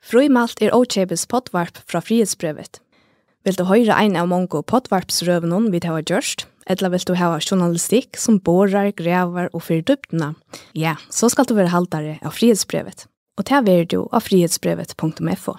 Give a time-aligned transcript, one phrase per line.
[0.00, 2.80] Frøymalt er Ochebes potvarp fra frihetsbrevet.
[3.44, 8.16] Vil du høre ein av mange potvarpsrøvene vi har gjørst, eller vil du ha journalistikk
[8.20, 10.34] som borer, grever og fyrir dyptene?
[10.74, 13.06] ja, så skal du være haltere av frihetsbrevet.
[13.38, 15.56] Og det er du av frihetsbrevet.fo.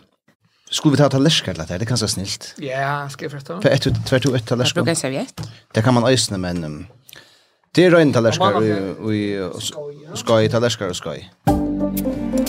[0.71, 1.79] Skulle vi ta talerskar til det?
[1.81, 2.53] Det er kanskje snilt.
[2.63, 3.61] Ja, skal jeg forstå.
[3.61, 4.81] For ett, tvert og ett talerskar.
[4.81, 5.43] Jeg bruker serviett.
[5.75, 6.77] Det kan man øsne, men um,
[7.75, 11.25] det er røyne talerskar og skøy, talerskar og skøy.
[11.49, 12.40] Skøy.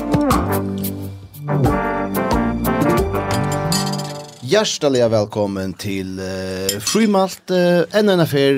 [4.41, 8.53] Hjärtaliga välkommen till uh, Frymalt, uh, en annan affär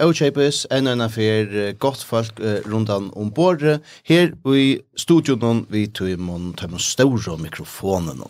[0.00, 3.62] uh, Ochapes, en annan affär uh, gott folk uh, rundan ombord.
[3.62, 8.22] Uh, här i studion vi tog imon tömmen stora mikrofonen.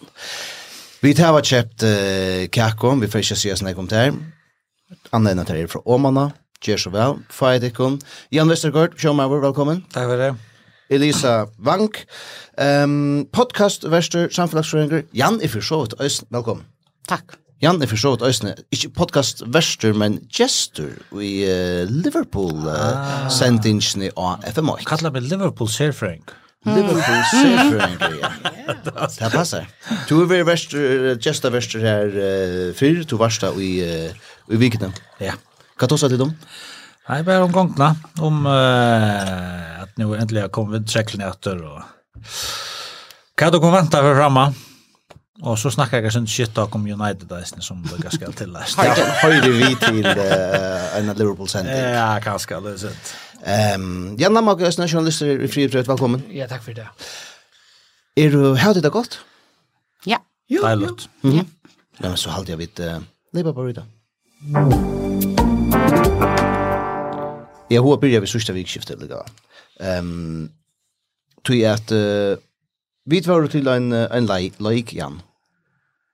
[1.01, 4.15] Vi tar har köpt uh, kakon, vi får inte se sådana kommentarer.
[5.11, 6.33] Anna en affär från Åmanna,
[6.65, 8.01] Gjer så väl, Fajadikon.
[8.29, 9.85] Jan Westergaard, Sjömauer, välkommen.
[9.93, 10.35] Tack för det.
[10.91, 12.05] Elisa Vank,
[12.85, 16.65] um, podcastverster, samfelagsfrøyngre, Jan er for så vidt Øysen, velkommen.
[17.09, 17.37] Takk.
[17.63, 22.73] Jan er for så vidt øysene, ikke podcast Vester, men Jester i uh, Liverpool uh,
[22.73, 23.29] ah.
[23.31, 24.87] sendingsene av FM8.
[24.89, 26.25] Kallar meg Liverpool Serfrøyng.
[26.65, 28.33] Liverpool Serfrøyng, ja.
[29.19, 29.69] Det passer.
[30.09, 34.65] Du er vært Vester, Jester Vester her uh, før, du varst da i, uh, i
[34.65, 34.89] vikene.
[35.21, 35.37] Ja.
[35.79, 36.33] Hva tås seg til dem?
[36.33, 36.68] Ja.
[37.09, 41.81] Nei, bare om gongna, om uh, at nu endelig har kommet treklen etter, og
[43.39, 44.49] hva du kan vente for framme.
[45.47, 48.75] Og så snakker jeg sånn shit om United eisen som Lucas skal til eis.
[49.23, 51.79] Høyre vi til uh, en Liverpool sending.
[51.95, 53.15] Ja, kanskje, det er sant.
[53.79, 56.27] Um, Jan Lamak, Østen er journalister i Frihet, velkommen.
[56.35, 56.91] Ja, takk for det.
[58.19, 59.21] Er du uh, hatt det godt?
[60.05, 60.19] Ja.
[60.51, 60.97] Jo, jo.
[61.23, 61.47] Mm -hmm.
[62.03, 62.09] Ja.
[62.09, 63.01] Men så halte jeg vidt uh,
[63.33, 63.83] Leipa på Rydda.
[64.41, 65.38] Mm.
[67.71, 69.29] Jeg håper börjat vid sørste vikskiftet eller gav.
[70.01, 70.51] Um,
[71.63, 72.41] jeg at uh,
[73.09, 75.21] vi var til en, en laik, Jan.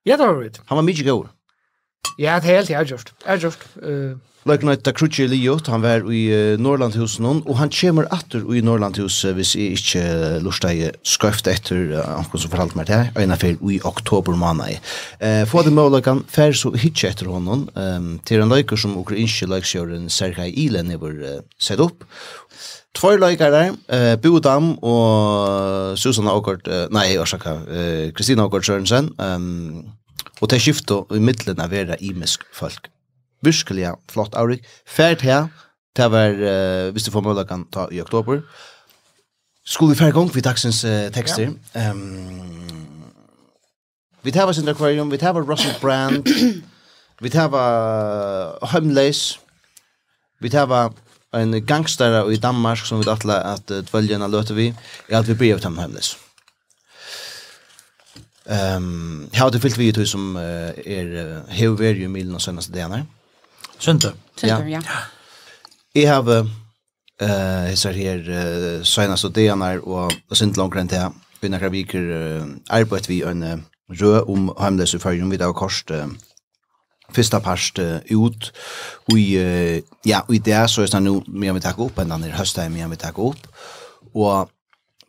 [0.07, 0.51] Ja, det var vi.
[0.67, 1.31] Han var mye god.
[2.19, 3.13] Ja, det er helt jeg gjort.
[3.25, 3.67] Jeg har gjort.
[3.83, 8.61] Uh, Like night the Liot, han var i uh, Norrlandhusen og han kommer atter i
[8.61, 10.03] Norrlandhus hvis jeg ikke
[10.45, 14.37] uh, deg skøft etter uh, han som fortalte meg det her, en affær i oktober
[14.37, 14.77] måned.
[15.17, 18.99] Uh, få det målet kan fær så hitje etter honom um, til en leiker som
[19.01, 22.05] ukrainske leiksjøren Sergei Ilen er uh, sett opp.
[22.95, 29.85] Två leikare, eh, Bodam og Susanna Åkort, uh, nei, orsaka, eh, Kristina Åkort Sørensen, um,
[30.41, 32.94] og til skiftet i middelen av vera imisk folk
[33.45, 34.65] virkelig flott avrik.
[34.87, 35.49] Fært her,
[35.97, 38.41] det var, uh, hvis du får mulighet kan ta i oktober.
[39.65, 41.53] Skulle vi færre gang vi dagsens uh, tekster.
[41.75, 41.91] Ja.
[41.91, 43.05] Um,
[44.23, 46.27] vi tar var oss Aquarium, vi tar var Russell Brand,
[47.23, 49.41] vi tar var Homeless,
[50.41, 50.93] vi tar var
[51.35, 54.75] en gangstare i Danmark som vi dattla at uh, dvöljena løter vi,
[55.09, 56.17] er at vi bryr dem Homeless.
[58.45, 60.43] Ehm, um, hade fyllt vi ut som uh,
[60.87, 63.07] er uh, hevver ju milen och senaste dagarna.
[63.85, 64.15] Sønder.
[64.41, 64.81] Sønder, ja.
[65.95, 66.47] Jeg har uh,
[67.21, 71.13] jeg ser her uh, senast og denar og og sint langt enn her.
[71.43, 73.59] Vi nekker viker uh, arbeid vi en uh,
[74.01, 76.09] rø om heimløse førjum vi da har kost uh,
[77.13, 78.53] fyrsta parst uh, ut
[79.13, 82.09] och uh, ja og i det så er det nå mye vi tar opp enn
[82.09, 83.47] den här hösten mye vi tar opp.
[84.15, 84.49] Og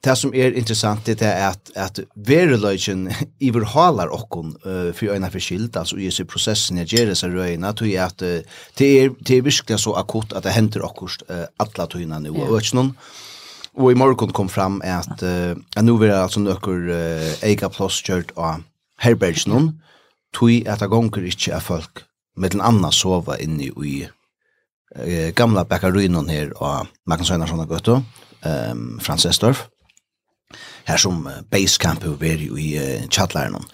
[0.06, 3.08] det som er interessant det er at, at vereløgjen
[3.48, 7.74] iverhalar okkon uh, for øyne for skilt, altså i disse prosessen jeg gjør disse røyene,
[7.74, 11.26] tog jeg at uh, det, er, det er virkelig så akutt at det henter okkurst
[11.30, 12.94] uh, alle tøyene nu og ikke noen.
[13.76, 18.00] Og i morgen kom fram at, uh, at nå vil altså nøkker uh, ega plass
[18.06, 18.64] kjørt av
[19.04, 19.72] herbergen noen,
[20.36, 22.06] tog at det gonger ikke er folk
[22.36, 28.02] med den andre sova inne i uh, gamla bakarynen her av Magnus Einarsson og Gøtto,
[28.46, 29.68] um, Frans Estorff
[30.86, 33.66] her som basecamp har vært i uh, chatlæren.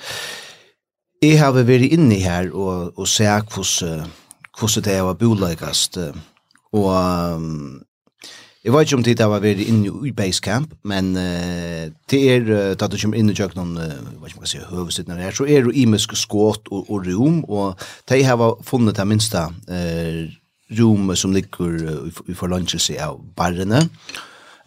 [1.22, 4.09] Jeg har vært inne her og, og se hvordan,
[4.57, 5.99] hvordan det var boligast.
[6.73, 6.88] Og
[7.35, 7.81] um,
[8.63, 12.73] jeg vet ikke om det var vært inne i basecamp, men uh, det er uh,
[12.77, 15.17] da du kommer inn i kjøkkenen, uh, jeg vet ikke om jeg kan si høvesittene
[15.17, 19.41] her, så er det imiske skåt og, og rom, og de har funnet det minste
[19.49, 20.22] uh,
[20.78, 23.87] rom som ligger uh, i forlønnelse av barrene,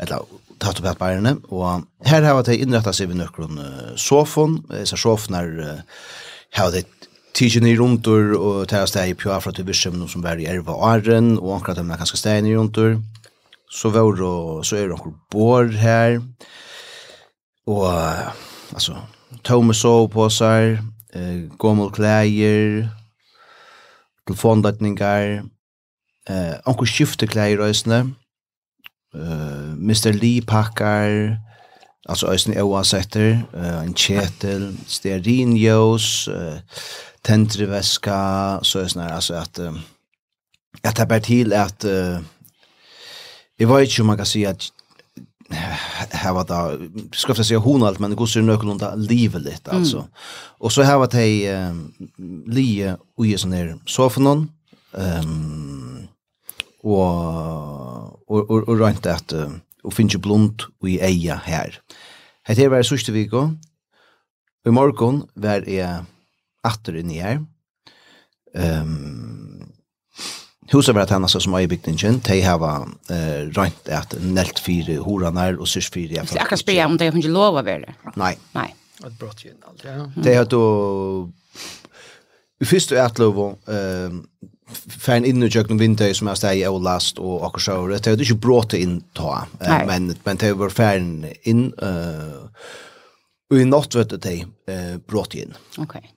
[0.03, 0.27] eller
[0.63, 3.61] tatt opp bærene, og her har jeg innrettet seg ved nøkron
[4.01, 6.05] sofaen, disse sofaen er uh,
[6.55, 6.87] har jeg
[7.35, 10.77] tidsen i rundur, og tar steg i pjøa pjafra til virksom som var i erva
[10.93, 13.01] åren, og akkurat dem er ganske steg i rundur,
[13.71, 14.35] så var det,
[14.69, 16.21] så er det noen bår her,
[17.67, 18.31] og uh,
[18.75, 19.01] altså,
[19.45, 20.79] tomme sovepåsar,
[21.15, 22.89] eh, gommel klæger,
[24.27, 25.43] telefondatningar,
[26.29, 27.69] eh, anker skifteklæger og
[29.15, 30.13] uh, Mr.
[30.13, 31.39] Lee pakkar,
[32.09, 36.55] alltså ösen oavsätter, uh, en ketel, stearinljus, uh,
[37.23, 39.79] tändreväska, så är sådär, alltså att uh,
[40.83, 42.19] jag tappar till att uh,
[43.57, 44.63] jag vet inte om man kan säga att
[46.11, 49.71] här var det ska jag säga hon allt men det går så någorlunda livet lite
[49.71, 49.97] alltså.
[49.97, 50.11] Mm.
[50.59, 51.75] Och så här var det uh,
[52.47, 54.49] Lie och ju sån där soffan
[54.99, 56.09] ehm
[56.85, 57.94] och
[58.29, 59.53] og, og, og rønt at uh,
[59.85, 61.79] og finnes blunt og i eia her.
[62.49, 63.51] Hette her var sørste viko,
[64.65, 66.05] i morgen var jeg
[66.65, 67.43] atter inn i her.
[68.55, 69.71] Um,
[70.73, 72.87] Huset var at henne som i bygningen, de har uh,
[73.53, 76.23] rønt at nelt fire horanar og syrs fire.
[76.23, 77.93] Jeg akkurat spyr om det, er ikke lov av det.
[78.17, 78.33] Nei.
[78.57, 78.71] Nei.
[79.05, 80.07] Det brått jo inn alt, ja.
[80.17, 80.65] Det har då...
[82.59, 83.47] Vi fyrst og ætlovo,
[85.01, 88.21] färn in i köknen vinter som jag säger och last och och så det är
[88.21, 92.45] inte bråte in ta men men det var färn in eh
[93.61, 95.55] i natt vet det eh brått in.
[95.79, 96.11] Okej.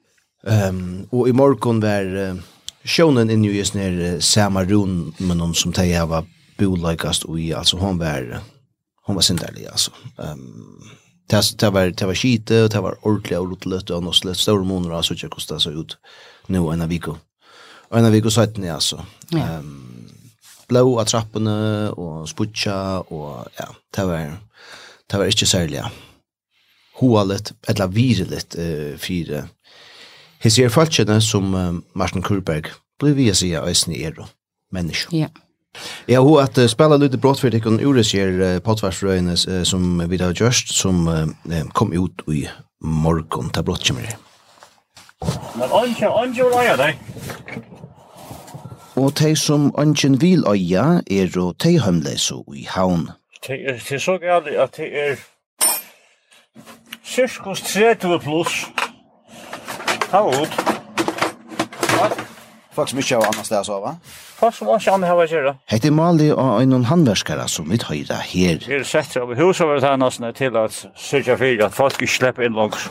[0.48, 2.38] Ehm och i morgon var
[2.84, 6.26] Sjónan in ju uh, samma rum men om som tej hava
[6.58, 8.42] bolagast och i alltså hon var
[9.06, 9.40] hon var sen
[9.72, 9.92] alltså.
[10.18, 10.98] Ehm
[11.30, 14.38] det det var det var skite och det var ordentligt och luttlött och något slut
[14.38, 15.98] stora månader så jag kostar så ut
[16.48, 17.16] nu en vecka.
[17.88, 18.78] Og en av vik og søyten, ja.
[19.32, 19.60] Ja.
[19.60, 20.10] Um,
[20.68, 21.56] blå av trappene,
[21.96, 22.76] og sputja,
[23.08, 24.36] og ja, det var,
[25.08, 25.92] det var ikke særlig, ja.
[27.00, 29.46] Hoa litt, eller vire litt, uh, fire.
[30.44, 34.28] Jeg ser falskjene som uh, Martin Kurberg, blir vi å si av Øysen i Ero,
[34.76, 35.16] menneske.
[35.16, 35.32] Ja.
[36.10, 40.20] Ja, hun at uh, spela lite brått for dere ureser uh, potvarsrøyene uh, som vi
[40.20, 41.28] har gjørst, som uh,
[41.78, 42.48] kom ut i
[42.82, 44.18] morgon, ta brått kommer det.
[45.58, 47.00] Men ongen, ongen vil eie deg.
[48.98, 53.10] Og de som ongen vil eie er og de hømleise i havn.
[53.48, 55.16] Det er, det er så galt at det er
[57.06, 58.66] cirkus 30 pluss.
[60.12, 60.54] Ta ut.
[62.78, 63.96] Folk som ikke har annet sted å sove?
[64.38, 65.56] Folk som ikke annet har å gjøre.
[65.72, 68.62] Hette Mali og en handverskere som vi høyre her.
[68.62, 71.98] Det er sett av huset over det her nesten til at sørge for at folk
[72.02, 72.86] ikke slipper inn langs.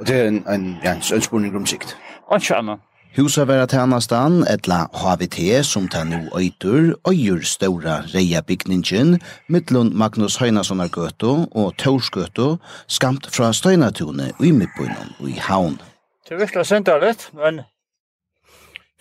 [0.00, 1.96] Og det er en, en, ja, en, en spurning om sikt.
[2.26, 2.78] Og ikke annet.
[3.16, 9.18] Husa vera tænastan, etla HVT, som ta nu øytur, øyur ståra reia bygningin,
[9.48, 12.56] mittlund Magnus Høynasonar gøtu og Taursgøtu,
[12.86, 15.80] skamt fra Støynatune i Midtbøynen og i Havn.
[16.28, 17.60] Det er virkelig sentralet, men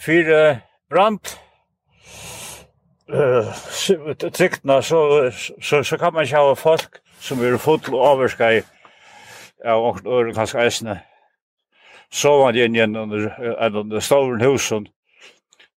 [0.01, 0.55] fyrir
[0.89, 1.37] brant,
[3.13, 5.31] uh, tryktna, så,
[5.61, 8.61] så, så kan man sjá folk som er fotl overska i
[9.65, 10.99] ja, og øren kanskje eisene.
[12.11, 13.29] Så var det inn under
[13.65, 14.87] en under stavren husen.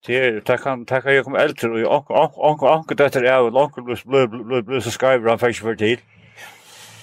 [0.06, 3.82] Det kan det kan jeg komme eldre, og onkel, onkel, onkel, dette er jo, anker
[3.82, 6.02] ble så skriver han faktisk for tid.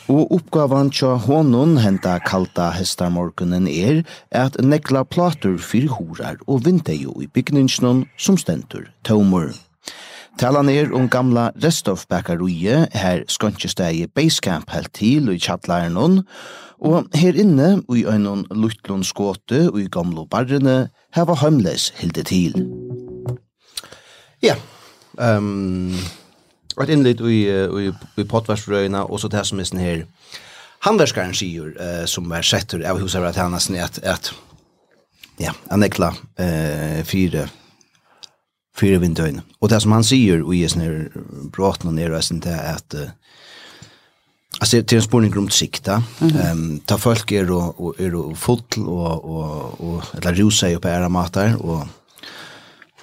[0.10, 4.00] Og oppgavan tja honon henta kalta hestamorgunen er
[4.34, 9.54] at nekla platur fyrir horar og vindejo i bygningsnån som stendur tømur.
[10.40, 16.24] Talan er om gamla Restov Bakaruie, her skøntjestegi Basecamp helt til og i tjattlæren
[16.80, 21.90] Og her inne, og i øynon luttlund skåte, og i gamlo barrene, her var heimleis
[22.00, 22.56] hilde til.
[24.44, 24.56] Ja,
[25.20, 25.96] um,
[26.80, 30.06] et innlitt i, i, i potvarsrøyna, og så det som er sånn her,
[30.88, 34.32] handverskaren sier, uh, som er setter av husavratanasen, at, at
[35.40, 37.50] ja, han ekla uh, fire
[38.80, 39.44] fire vindøyne.
[39.60, 41.00] Og det som han sier og i sånn her
[41.52, 43.12] bråten og nedreisen er at uh,
[44.60, 46.04] Alltså till en spårning om sikta.
[46.22, 50.34] Ehm mm um, ta folk är då och är då fotl och och och eller
[50.34, 51.88] rosa ju på era matar och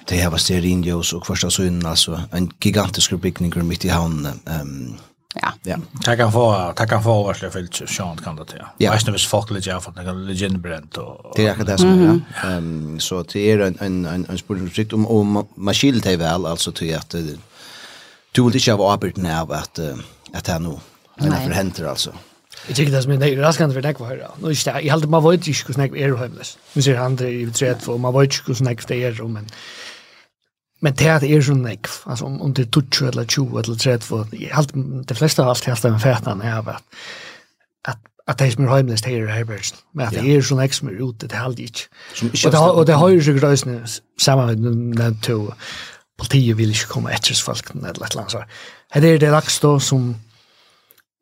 [0.07, 4.39] det här var stearinljus och första synen alltså en gigantisk byggning mitt i hamnen.
[4.45, 4.97] Ehm um,
[5.41, 5.53] Ja.
[5.63, 5.77] Ja.
[6.03, 8.65] Tack kan få tack kan få varsle för Sean kan det.
[8.77, 8.91] Ja.
[8.91, 12.23] Vet ni vis folk lite jag det är legend brent och Det är det som
[12.43, 12.49] ja.
[12.49, 16.71] Ehm så det är en en en en spurning om om maskin det väl alltså
[16.71, 17.15] till att
[18.31, 19.79] du vill inte ha arbetet av att
[20.33, 20.79] att här nu
[21.19, 22.11] Eller for förhänder alltså.
[22.67, 24.29] Jeg tykker det som er raskende for nekva høyre.
[24.41, 26.57] Nå ikke det, jeg heldur man vet ikke hvordan nekva er høymles.
[26.75, 29.51] Nu ser han det i tredje, og man vet ikke hvordan nekva det er, men
[30.81, 33.77] men det er er sånn nekv, altså om, om det er 20 eller 20 eller
[33.81, 36.83] 30, jeg heldur, de fleste har alltid haft det med fætan er at
[37.85, 37.97] at
[38.27, 39.77] at det som er heimnes, det er herbergsen.
[39.93, 41.87] Men at det er sånn ek som er ute, det er aldri ikke.
[42.75, 43.77] Og det har jo sikkert røysene
[44.19, 45.53] sammen med den to,
[46.19, 48.57] politiet vil ikke komme etter folk, eller et eller annet.
[48.93, 50.15] Her er det lagstå som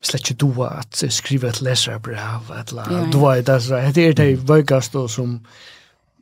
[0.09, 3.07] slett ikke doa at skriva et leserbrev, eller ja, ja.
[3.13, 5.39] doa i det, så det er det vøygast og som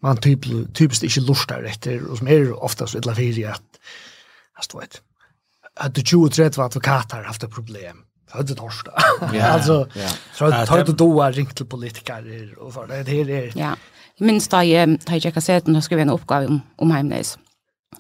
[0.04, 3.84] man typ, typiskt ikke lustar etter, og som er ofta så illa fyrir at,
[4.58, 5.00] altså, du vet,
[5.84, 8.92] at 20-30 advokater haft et problem, Hade torsta.
[9.34, 9.48] Ja.
[9.54, 9.88] Alltså
[10.34, 13.76] så tar du då ringt till politiker och så det här är Ja.
[14.20, 17.38] Minst da jeg, da jeg sjekket seten, da skrev jeg en oppgave om, om heimleis.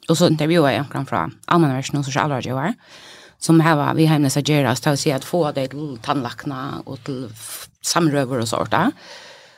[0.09, 2.73] Og så intervjuet jeg omkring fra allmennversen og sosialrådgjøver.
[2.73, 3.12] Mm
[3.45, 7.03] som här vi hemnes att göra så att se att få det till tandlackna och
[7.03, 7.29] till
[7.81, 8.73] samröver och sånt.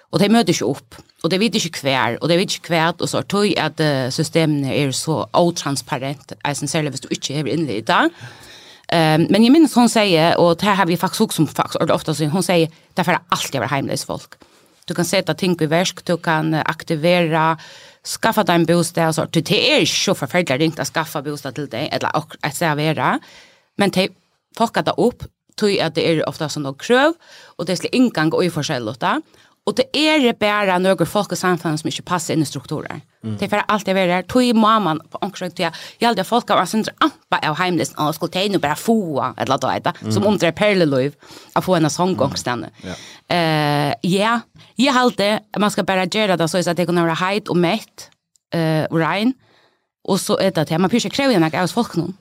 [0.09, 3.01] Och det möter ju upp och det vet ju kvär och det vet inte kvärt
[3.01, 3.81] och så tog att
[4.13, 8.09] systemet är så otransparent alltså själva visst du inte har i där.
[8.87, 11.91] Ehm men jag minns hon säger och det här har vi faktiskt också som faktiskt
[11.91, 14.33] ofta så hon säger därför är alltid över hemlös folk.
[14.85, 17.57] Du kan sätta ting i värsk, du kan aktivera
[18.21, 19.25] skaffa dig en bostad och så.
[19.31, 22.11] Det är ju så förfärligt inte att skaffa bostad till dig eller
[22.41, 23.19] att servera
[23.77, 24.09] men de
[24.57, 25.23] fucka det upp
[25.55, 27.13] tog att det är ofta som något kröv,
[27.45, 29.21] och det är inngang och i forskjell da.
[29.65, 32.99] Og det er bare noen folk i samfunnet som ikke passer inn i strukturer.
[33.25, 33.37] Mm.
[33.39, 34.25] Det er for alt jeg vil her.
[34.29, 38.13] Tog mamman på omkring til jeg, jeg hadde folk av sin ampa av heimlesen, og
[38.13, 38.99] skulle til å bare få,
[39.41, 41.15] eller da, som om som omdre perleløyv,
[41.57, 42.71] å få en sånngångstene.
[42.85, 44.41] Ja, Eh, ja, yeah.
[44.77, 48.11] jeg halte, man skal bare gjøre det så at det kan være heit og mett,
[48.53, 49.33] uh, rein,
[50.05, 52.13] og så er det til, man pyrer ikke jag av folk noen.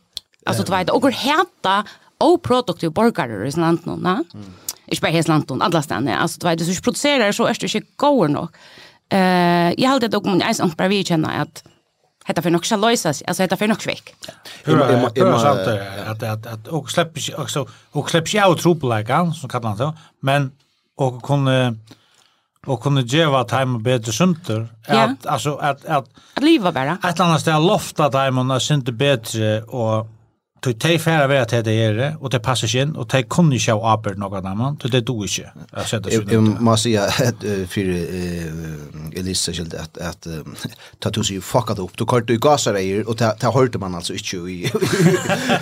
[0.47, 1.85] Alltså du vet, och heta
[2.19, 4.25] och produktiv borgare i landet nu, va?
[4.87, 6.09] Inte bara i landet, alla ställen.
[6.09, 8.49] Alltså du vet, du producerar så är det inte går nog.
[9.09, 11.65] Eh, jag hade dock men ens bara vi känner att
[12.27, 14.15] Hetta för nog ska lösas, alltså hetta för nog svick.
[14.65, 19.35] Hur hur sant det att att att och släpp också och släpp sig ut tropläkan
[19.35, 20.53] som kallar han så, men
[20.97, 21.77] och kunde
[22.67, 26.99] och kunde ge vad time bättre synter att alltså att att att leva bara.
[27.03, 30.07] Att annars det lofta time och synte bättre och
[30.65, 33.77] tog tei færa vera til det er, og det passar inn, og tei kunne ikke
[33.77, 35.51] ha apert noe annet, tøy det du ikke.
[36.09, 37.93] Jeg må si at for
[39.17, 40.27] Elisa skilt att att
[40.99, 43.95] ta du sig fuckat upp då kort du gasar dig och ta ta hörte man
[43.95, 44.63] alltså inte i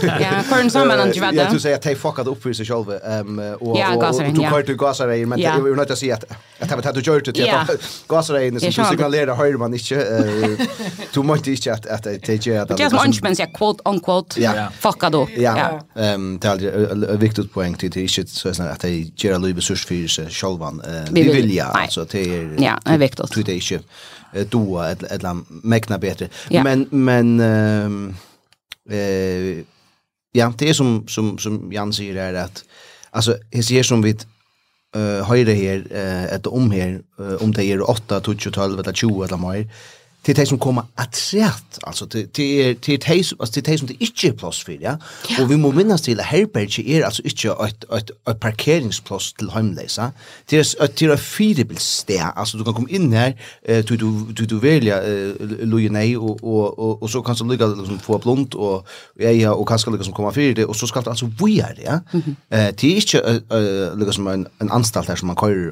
[0.03, 1.37] Ja, för en samman inte vad det.
[1.37, 3.77] Jag skulle säga ta fuckat upp för sig själv ehm och
[4.35, 6.25] du kort du gasar dig men jag vill inte säga att
[6.73, 7.71] att att du gjort det att
[8.09, 10.59] gasar dig så du signalerar hör man inte
[11.15, 14.71] du måste inte att att det gör att Det är inte men quote on quote
[14.79, 15.29] fuckat upp.
[15.37, 15.81] Ja.
[15.97, 19.87] Ehm det är viktigt poäng till det är inte så att det ger Louis resurser
[19.87, 20.83] för sig självan.
[21.11, 25.05] Vi vill ja alltså det är Ja, det är viktigt tog det ikke doa et
[25.11, 26.29] eller annet mekna bedre.
[26.51, 26.63] Ja.
[26.65, 28.15] Men, men uh,
[28.93, 29.63] uh,
[30.35, 32.63] ja, det er som, som, som Jan sier är at
[33.13, 37.67] altså, jeg sier som vi uh, høyre her, uh, etter om her, uh, om det
[37.69, 39.67] er 8, 12, 12 eller 20 eller mer,
[40.25, 44.29] til de som kommer atræt, altså til de, de, de, altså, de som det ikke
[44.29, 44.95] er plass for, ja?
[45.31, 45.43] ja.
[45.43, 49.51] Og vi må minnes til at herberge er altså ikke et, et, et parkeringsplass til
[49.51, 50.09] heimleisa,
[50.51, 53.33] det är ett er et firebilssted, altså du kan komme inn her,
[53.69, 57.35] eh, du, du, du, du velger eh, loje nei, og, og, og, og så kan
[57.35, 58.87] du lykke liksom, få blond, og
[59.21, 61.83] ja og kanskje lykke som kommer fyrir det, og så skal du altså vire det,
[61.83, 61.99] ja?
[62.13, 62.57] Mm -hmm.
[62.57, 65.71] eh, det er ikke uh, lykke som en, en anstalt her som man kører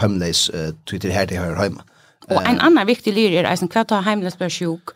[0.00, 1.80] heimleis, uh, til her det her heima.
[2.28, 4.90] Och en annan viktig lyr är eisen kvart ta hemlös blir sjuk.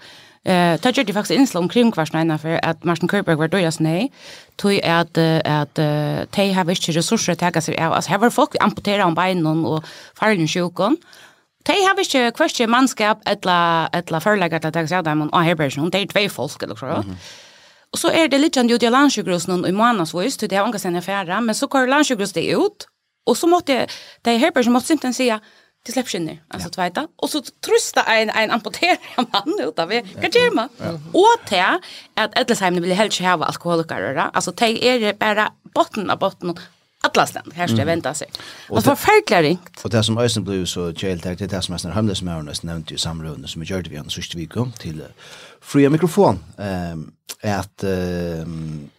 [0.45, 4.11] Eh, tar ju faktiskt inslag omkring kvarsna för att Martin Körberg var døyas nei,
[4.57, 7.93] Tog att uh, de har inte resurser att ta seg av.
[7.93, 9.85] Alltså var folk amputera om benen och
[10.15, 10.97] fallen sjukken.
[11.65, 14.21] De har ikke kvarstje manskap eller eller
[14.59, 15.91] til å ta seg av dem och herbergen.
[15.91, 17.05] Det är två folk eller så.
[17.93, 20.97] Och så är det litt sånn det landsjukhus någon i månadsvis, det har angas en
[20.97, 22.87] affär, men så går landsjukhus det ut.
[23.27, 23.87] Och så måste
[24.23, 25.41] det här måtte måste inte säga
[25.91, 26.73] till släppskinner alltså ja.
[26.73, 27.09] tvätta.
[27.17, 30.69] och så trusta en en amputerad man ut av det kan ge mig
[31.13, 31.65] och te
[32.15, 36.59] att Edelsheim vill helst ha alkoholiker alltså te är bara botten av botten
[37.03, 38.29] alla ständ här ska vänta sig.
[38.69, 39.81] Och för förklaringt.
[39.85, 42.91] Och det som Ösen blev så kjält det det som nästan hemlös med oss nämnde
[42.91, 45.03] ju samrunde som vi gjorde vi en sista vecka till
[45.61, 48.91] fria mikrofon ehm att ehm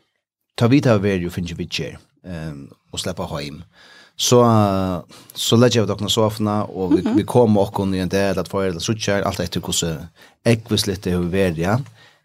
[0.55, 3.55] ta över ju finns ju vi kjer ehm och släppa hem.
[3.55, 8.39] Eh så så lägger jag dock sofna och vi, vi kommer och kunde en del
[8.39, 9.95] att få det så tjär allt efter hur så
[10.43, 11.79] ekvis lite hur vi ja.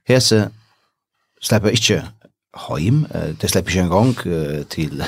[0.05, 0.51] Hese
[1.41, 2.05] släpper inte
[2.69, 3.07] hem,
[3.41, 4.15] det släpper inte en gång
[4.69, 5.05] till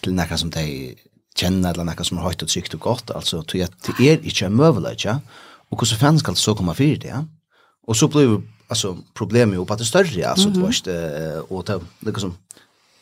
[0.00, 0.96] till några som de
[1.36, 4.24] känner eller några som har högt och sykt och gott alltså till att det är
[4.24, 5.20] inte en möjlighet ja.
[5.70, 7.24] Och hur så fan ska det så komma för det ja.
[7.86, 10.84] Och så blir alltså problemet ju på att det större alltså mm -hmm.
[10.84, 12.36] det var inte och det liksom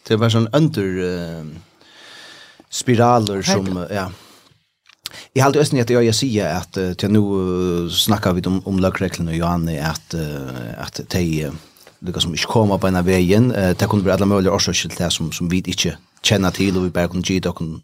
[0.09, 0.85] det var sån under
[2.71, 4.13] spiraler som ja.
[5.33, 9.37] Jag har alltid att jag säger att till nu snackar vi om om lagreglerna och
[9.37, 10.15] Johanne att
[10.79, 11.51] att de
[11.99, 15.11] det som inte kommer på en vägen det kunde bli alla möjliga orsaker till det
[15.11, 17.83] som som vi inte känner till och vi bara kunde ge dem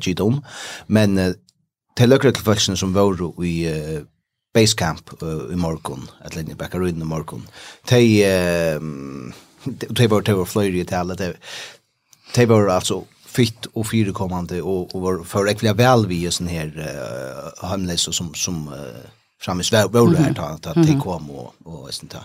[0.00, 0.44] ge dem
[0.86, 1.34] men
[1.96, 3.56] till lagreglerna som var i
[4.54, 7.42] basecamp i morgon eller i backa runt i morgon
[7.88, 8.02] de
[9.88, 11.36] de var de var flöjde i alla det
[12.34, 13.04] de var alltså
[13.36, 16.68] fitt och fyrekommande och och var för ekviga väl vi just den här
[17.62, 18.74] uh, hemlösa som som uh,
[19.40, 22.18] fram i Sverige här ta ta till kom och och sånt ta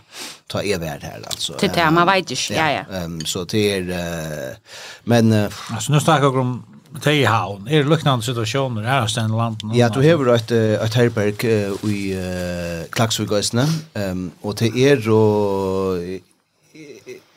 [0.48, 1.53] ta er värd här alltså.
[1.60, 2.56] Det man vet ju.
[2.56, 3.03] Ja ja.
[3.03, 4.56] Um, så det är uh,
[5.03, 6.63] men uh, alltså nu snackar jag om
[7.01, 7.68] Tei haun.
[7.68, 9.72] er det luknande situasjoner, her hos den landen?
[9.75, 16.20] Ja, du hever et, et herberg uh, i uh, Klagsvig um, og det er og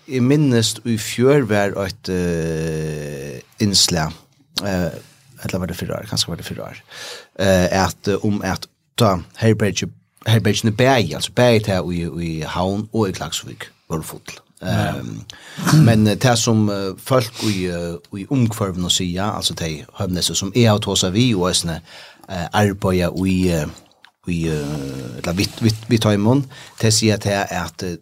[0.09, 4.15] jeg minnes i fjør var et uh, innslag,
[4.63, 4.95] uh,
[5.45, 6.81] eller var det fyrre år, kanskje var det fyrre år,
[7.41, 8.67] uh, at, om um, at
[9.01, 9.93] da herbergene
[10.27, 14.39] herbergene bæg, altså bæg til i, i havn og i Klagsvik, var det fotl.
[14.61, 15.23] Um,
[15.85, 20.53] men det som uh, folk i, uh, i omkvarven og sier, altså de høvnese som
[20.57, 21.81] er av tåsa vi og æsne
[22.31, 23.69] uh, arbeider i, uh,
[24.27, 26.47] i uh, eller vi, vi, vi tar i mån,
[26.83, 27.99] de sier til at uh,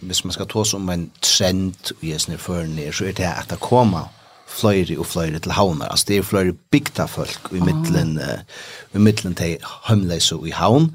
[0.00, 3.60] hvis man skal ta som en trend i Jesne Førne, så er det at det
[3.60, 4.12] kommer
[4.46, 5.88] fløyre og fløyre til havner.
[5.90, 8.38] Altså det er fløyre bygda folk i middelen, oh.
[8.38, 10.90] uh, i middelen til hømleise i havn.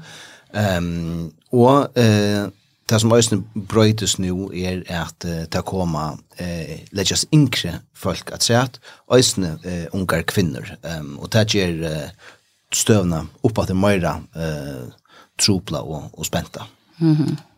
[0.52, 2.48] Um, og uh,
[2.90, 8.44] det som også brøytes nå er at uh, det kommer uh, legges yngre folk at
[8.44, 10.74] se at også uh, unger kvinner.
[10.82, 12.34] Um, og det gjør uh,
[12.72, 14.90] støvna oppe til Møyra uh,
[15.38, 16.68] tropla og, og spenta.
[16.98, 17.51] Mm -hmm.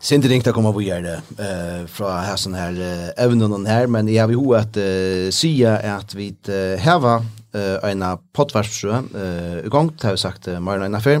[0.00, 4.38] Sinter ringte kommer på gjøre uh, fra hessen her uh, evnen her, men jeg vil
[4.38, 10.08] jo at uh, sige at vi uh, heva uh, en potvarsfrø uh, i gang, det
[10.08, 11.20] har vi sagt uh, Marina Innafir.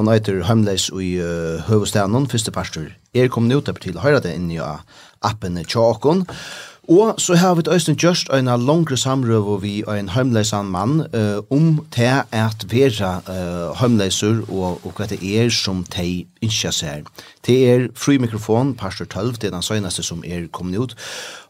[0.00, 2.88] Hon heter Heimleis i uh, høvestenen, første pastor.
[3.12, 6.24] Er kommet ut, til å høyre det inn i appen Tjåkon.
[6.24, 11.38] Uh, Og så har vi også gjort en langre samrøv vi en heimleisan mann uh,
[11.50, 17.04] om til at være uh, heimleiser og, og hva det er som de ikke ser.
[17.46, 20.96] Det er fri mikrofon, pastor 12, det er den søgneste som er kommet ut.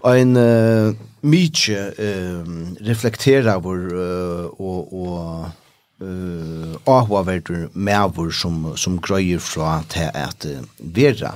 [0.04, 2.44] En uh, mye uh,
[2.88, 5.50] reflekterer vår uh, og, og
[6.00, 10.46] eh ahwa verður meður sum sum grøyir frá til at
[10.78, 11.34] vera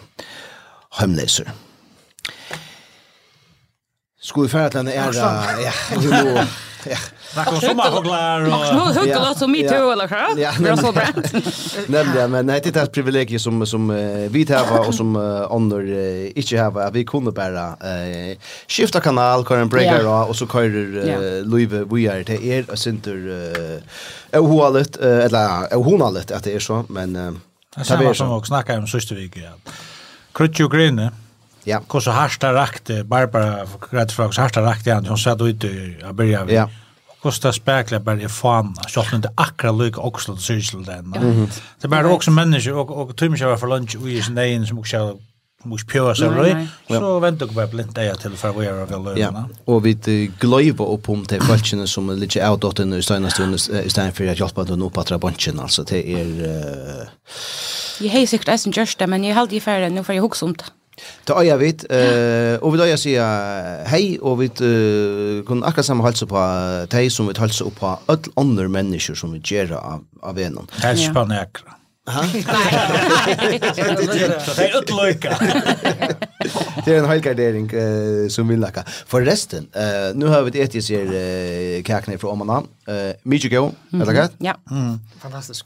[0.99, 1.51] heimleysur.
[4.25, 5.35] Skulle færa til en ära.
[5.61, 6.39] Ja, jo.
[6.87, 6.97] Ja.
[7.35, 10.41] Tack om sommarfåglar och hugga loss och mitt huvud eller så.
[10.41, 11.07] Ja, det är så bra.
[11.87, 13.89] Nämligen, men det är ett privilegium som, som
[14.31, 16.91] vi har och som uh, andra uh, inte har.
[16.91, 18.37] Vi kunde bara uh,
[18.69, 21.47] skifta kanal, köra en breaker och så kör uh, yeah.
[21.47, 23.17] Louis vi är till er och synter
[24.33, 27.17] uh, ohoalet, uh, eller uh, ohonalet att det är så, men...
[27.17, 27.33] Uh,
[27.75, 29.53] det är samma som vi snackade om sista veckan.
[30.33, 31.11] Krutjo grine.
[31.65, 31.81] Ja.
[31.93, 36.47] Hur så harsta rakte Barbara grad frågs harsta rakte han hon satt ute i börja.
[36.49, 36.65] Ja.
[36.65, 36.71] Hur
[37.23, 38.77] Kosta spekla bara i fan.
[38.89, 41.15] Så Jag inte akra luk också det syssel den.
[41.81, 45.19] Det bara också människor och och tumsha för lunch och is nej som också
[45.65, 48.87] mus pure så roi så väntar jag bara blint dig till för att vad jag
[48.87, 49.49] vill Ja.
[49.65, 53.35] Och vi glöva upp om till falchen som är lite out åt den i senaste
[53.35, 56.27] stunden istället för att hjälpa den upp att dra bunchen alltså det är
[58.01, 60.43] Jag har säkert äsen just det men jag hade ju färre nu för jag hooks
[60.43, 60.65] om det.
[61.27, 66.07] Ta øya vit, eh, og vi øya sier hei, og vi uh, kunne akkurat samme
[66.07, 66.43] halse på
[66.93, 70.69] deg som vi halse opp på alle andre mennesker som vi gjør av, av vennen.
[70.85, 71.75] Helst på nekra.
[72.05, 72.21] Hæ?
[73.75, 75.33] Det er utløyka.
[76.85, 78.85] Det er en heilgardering uh, som vil lakka.
[79.09, 82.61] Forresten, uh, nu har vi et etisk her uh, kakene fra Omana.
[82.85, 84.27] Uh, Mykje gøy, er det gøy?
[84.53, 84.59] Ja,
[85.23, 85.65] fantastisk.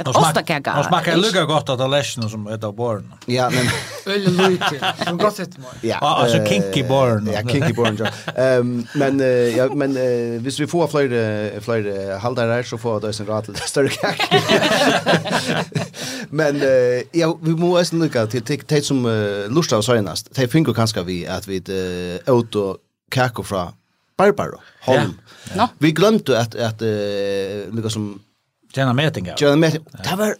[0.00, 0.78] Ett ostakaka.
[0.78, 3.12] Och smakar lugga gott att läsna som ett av born.
[3.26, 3.66] Ja, men
[4.14, 4.94] öl lite.
[5.06, 5.66] Som gott sett mig.
[5.80, 7.30] Ja, alltså kinky barn.
[7.32, 8.06] Ja, kinky barn.
[8.36, 9.20] Ehm men
[9.56, 9.94] ja, men
[10.42, 14.24] hvis vi får fler fler halda så får det en rat större kaka.
[16.30, 16.62] Men
[17.12, 19.06] ja, vi må också lugga till till till som
[19.50, 20.34] lustar så senast.
[20.34, 22.76] Det finko kanske vi att vi ett auto
[23.10, 23.72] kaka från
[24.18, 24.60] Barbaro.
[24.80, 25.18] Holm.
[25.78, 26.80] Vi glömde att att
[27.70, 28.20] lugga som
[28.74, 29.36] Tjena metinga.
[29.36, 29.84] Tjena metinga.
[30.10, 30.34] Det var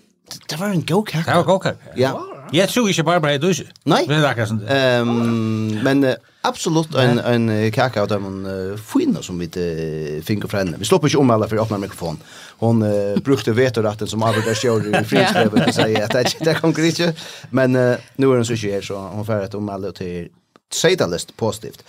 [0.48, 1.30] det var en go kaka.
[1.30, 1.70] Det var go.
[1.96, 2.30] Ja.
[2.52, 3.54] Jag tror inte bara bara du.
[3.84, 4.06] Nej.
[4.06, 4.74] Det är det.
[4.74, 10.52] Ehm men uh, absolut en en kaka av dem uh, fina som vi uh, fick
[10.52, 10.76] henne.
[10.78, 12.18] Vi slår ikke inte om alla för att öppna mikrofon.
[12.58, 16.54] Hon uh, brukte vetorätten som Albert där gör i frihetsbrevet och säga att det det
[16.54, 17.14] kommer inte.
[17.50, 20.28] Men uh, nu är hon så här så hon får ett om alla till
[20.74, 21.84] Säg det positivt.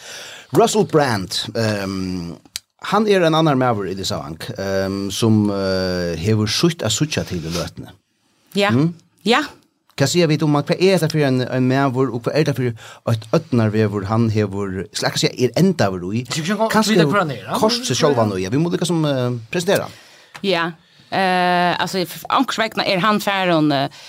[0.50, 1.34] Russell Brand,
[1.84, 2.36] um,
[2.92, 4.40] han er en annan maver i det sammanhang
[4.86, 7.94] um, som uh, hever sutt av suttja til i løtene.
[8.56, 8.92] Ja, mm?
[9.28, 9.44] ja.
[9.96, 12.48] Hva sier vi om man, hva er det for en, en maver, og hva er
[12.50, 17.80] det for et øtnarvever han hever, slags jeg er enda over i, kanskje hever kors
[17.88, 19.88] til sjølvan og ja, vi må lykke som uh, presentera.
[20.44, 24.04] Ja, uh, altså, ankersvekna er han færen uh,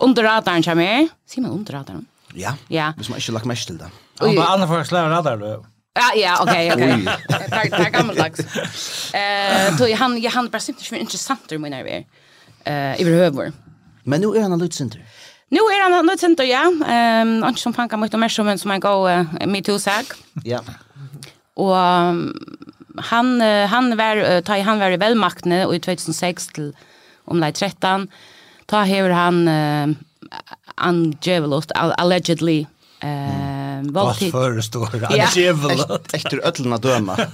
[0.00, 2.06] under radaren kommer, sier man under radaren?
[2.36, 2.92] Ja, ja.
[2.96, 3.92] hvis man ikke lagt mest til det.
[4.22, 7.04] Han var andre for å slå radaren, Ja, ja, okej, okej.
[7.50, 8.38] Tack, tack gammaldags.
[9.14, 12.04] Eh, då han jag han bara syns inte intressant i mina över.
[12.64, 13.52] Eh, överhuvud.
[14.04, 15.04] Men nu är han lutsinter.
[15.48, 16.72] Nu är han lutsinter, ja.
[16.88, 20.04] Ehm, um, som fanka mycket mer som en som en go uh, me too sag.
[20.44, 20.60] Ja.
[21.54, 21.76] Och
[22.96, 26.76] han han var ta han var i välmaktne och i 2006 till
[27.24, 28.08] om lite 13
[28.66, 29.96] ta hever han uh,
[30.74, 32.66] angevelost, allegedly
[33.00, 34.32] eh uh, mm Vad våldtid.
[34.32, 35.84] Vad förestår Angevela?
[35.88, 35.98] Ja.
[36.12, 37.16] Efter ödlen att döma.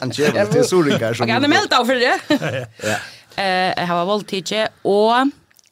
[0.00, 1.16] Angevela till soringar.
[1.18, 2.18] Jag hade meldt av för det.
[2.82, 2.96] ja.
[3.42, 5.12] Eh jag var våldtid och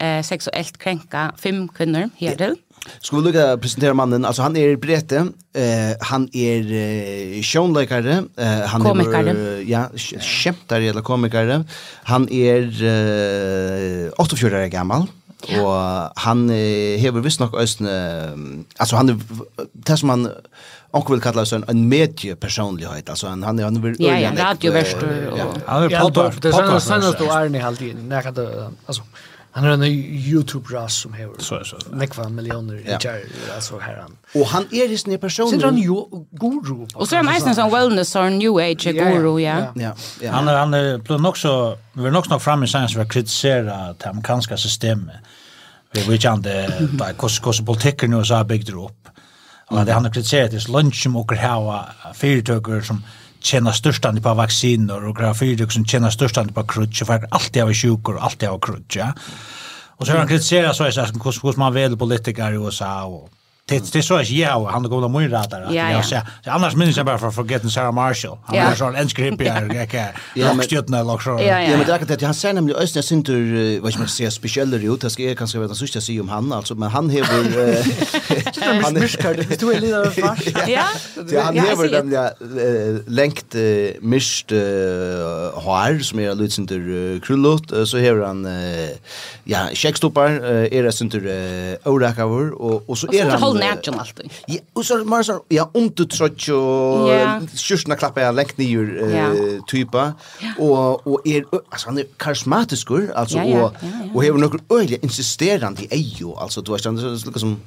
[0.03, 2.57] uh, sexuellt kränka fem kvinnor här till.
[3.01, 5.17] Ska vi lukka presentera mannen, alltså han är brete,
[5.55, 9.31] eh, han är eh, sjönläkare, eh, han komikare.
[9.31, 11.65] är ja, skämtare eller komikare,
[12.03, 12.85] han är
[14.07, 15.07] eh, 84 år gammal,
[15.51, 17.87] Og Och han hever visst nok ösn
[18.79, 19.23] alltså han
[19.73, 20.29] det som han,
[20.93, 24.57] onkel vill kalla sig en mediepersonlighet alltså han han han vill Ja, ja, det är
[24.61, 24.97] ju värst.
[25.37, 29.03] Ja, han är på det sen sen då är ni alltid när kan det alltså
[29.55, 33.17] Han är en YouTube-ras som har så, så, nekva miljoner ja.
[33.17, 34.17] i alltså här han.
[34.43, 35.51] Och han är just en person.
[35.51, 36.87] Sen han ju guru.
[36.95, 39.73] Och så är han nästan som wellness or new age guru, ja.
[39.75, 39.95] Ja.
[40.21, 40.33] ja.
[40.33, 44.07] Han är han är plan också, vi är också framme sen för att kritisera det
[44.09, 45.17] amerikanska systemet.
[45.93, 49.09] Vi vet ju inte där kos kos politiker nu så har byggt upp.
[49.67, 53.03] Och han har kritiserat det lunch som åker här och företag som
[53.43, 57.75] tjena størstande på vacciner och grafyrik som tjena störstande på krutsch för allt jag var
[57.75, 59.13] sjuker och allt jag var krutsch ja.
[59.97, 63.29] Och så har han kritiserat så är det hur man väljer politiker i USA och
[63.69, 65.75] Det det så är jag han går de myra där.
[65.75, 68.39] Jag säger annars minns jag bara för forgetting Sarah Marshall.
[68.47, 70.07] Han är så en skrippig jag kan.
[70.35, 71.31] Ja men stjärna lock så.
[71.31, 75.01] Ja men det att han säger nämligen östra synter vad man säger speciella ut.
[75.01, 77.19] Det ska jag kanske veta så jag säger om han alltså men han har
[78.83, 80.69] han är du är lite fast.
[80.69, 80.85] Ja.
[81.43, 83.55] Han har där länkt
[84.01, 84.51] mist
[85.55, 88.49] hår som är lite synter krullot så har han
[89.45, 90.31] ja checkstoppar
[90.75, 94.31] är det synter orakavor och och så är han full natural alltid.
[94.47, 97.09] Ja, och så mer så ja under trots och
[97.59, 100.13] sjursna klappa jag längt ner typa
[100.59, 103.73] och och är alltså han är karismatisk alltså och
[104.15, 107.61] och har några öliga insisterande i ejo alltså du vet det liksom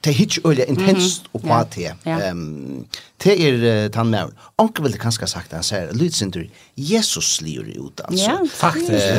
[0.00, 1.94] det hitch öliga intenst och på te.
[2.04, 2.84] Ehm
[3.18, 4.30] te är tandmär.
[4.56, 8.46] Onkel vill kanske sagt han säger Lutzendur Jesus liur ut alltså.
[8.50, 9.14] Faktiskt.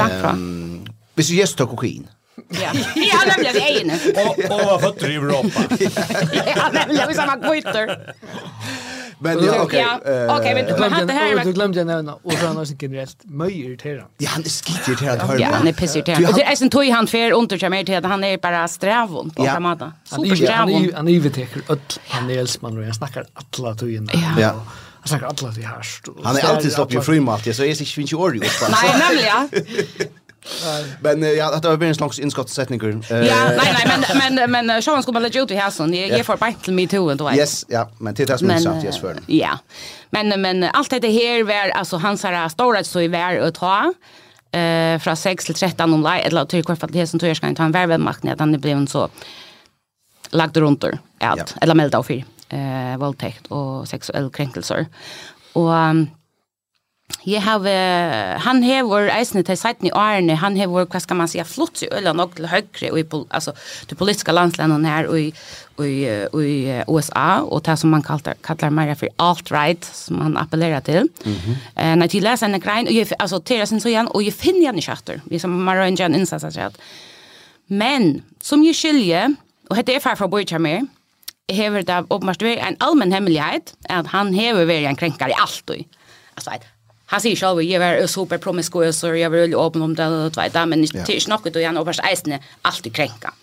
[1.16, 2.08] Hvis Jesus tok kokain.
[2.50, 4.00] Ja, ja nämligen vi är inne.
[4.26, 5.62] Och och vad fötter i Europa.
[6.46, 8.14] ja, nämligen vi samma kvitter.
[9.24, 9.86] Men ja, okej.
[10.30, 13.56] Okej, men men han det här du glömde jag nämna och så annars generellt mycket
[13.58, 14.06] irriterande.
[14.18, 15.40] Ja, han är skit irriterande hör.
[15.40, 16.34] Ja, han är piss han.
[16.34, 19.46] Det är sen tog han för under sig mer till han är bara strävon på
[19.46, 19.76] samma
[20.06, 20.92] Super strävon.
[20.96, 21.80] Han är ju veteker öll.
[22.08, 23.26] Han är älskman och han snackar
[23.58, 24.10] alla tiden.
[24.40, 24.66] Ja.
[25.02, 26.08] Han snackar alla till härst.
[26.24, 27.46] Han är alltid stopp i frimalt.
[27.46, 28.36] Jag så är sig inte ord.
[28.72, 29.50] Nej, nämligen.
[31.02, 33.04] Men ja, att det var slags långt inskottssättningar.
[33.10, 35.94] Ja, nej nej, men men men showen skulle lägga ut i hästen.
[35.94, 37.38] Jag ger för bänt till mig too vet.
[37.38, 39.18] Yes, ja, men det är som sagt yes för.
[39.26, 39.60] Ja.
[40.10, 43.94] Men men allt det här var alltså hans här storage så i vär att ta
[44.60, 47.48] eh från 6 till 13 om lite eller till kvart det som tror jag ska
[47.48, 49.10] inte ha en värvemakt när den blev så
[50.30, 51.00] lagt runt där.
[51.20, 54.86] Ja, eller melda av för eh våldtäkt och sexuell kränkelser.
[55.54, 55.72] Och
[57.28, 57.66] Jeg har,
[58.42, 61.90] han hever eisene til seiten i årene, han hever, hva skal man si, flott i
[61.94, 63.54] øyne nok til høyre, og i, altså,
[63.88, 65.28] til politiske landslandene her, og i,
[65.78, 66.00] og i,
[66.32, 66.56] og i
[66.90, 71.10] USA, og det som man kallar, kallar mer for alt-right, som han appellerer til.
[71.26, 71.84] Mm -hmm.
[71.84, 74.34] eh, når jeg leser en grein, og jeg, altså, til jeg synes igjen, og jeg
[74.34, 76.76] finner igjen i kjøtter, liksom, man har en innsats at, kjøtt.
[77.68, 79.30] Men, som jeg skiljer,
[79.70, 80.82] og dette er far fra Borgjermer,
[81.50, 85.70] hever det åpenbart vært en allmenn hemmelighet, at han hever vært en krenkar i alt,
[85.70, 85.86] og
[86.38, 86.52] Altså,
[87.12, 90.38] han sier selv, jeg var super promiskuøs, og jeg var veldig åpen om det, og
[90.38, 93.34] vet, men det er ikke noe, og han oppast eisene alltid krenka.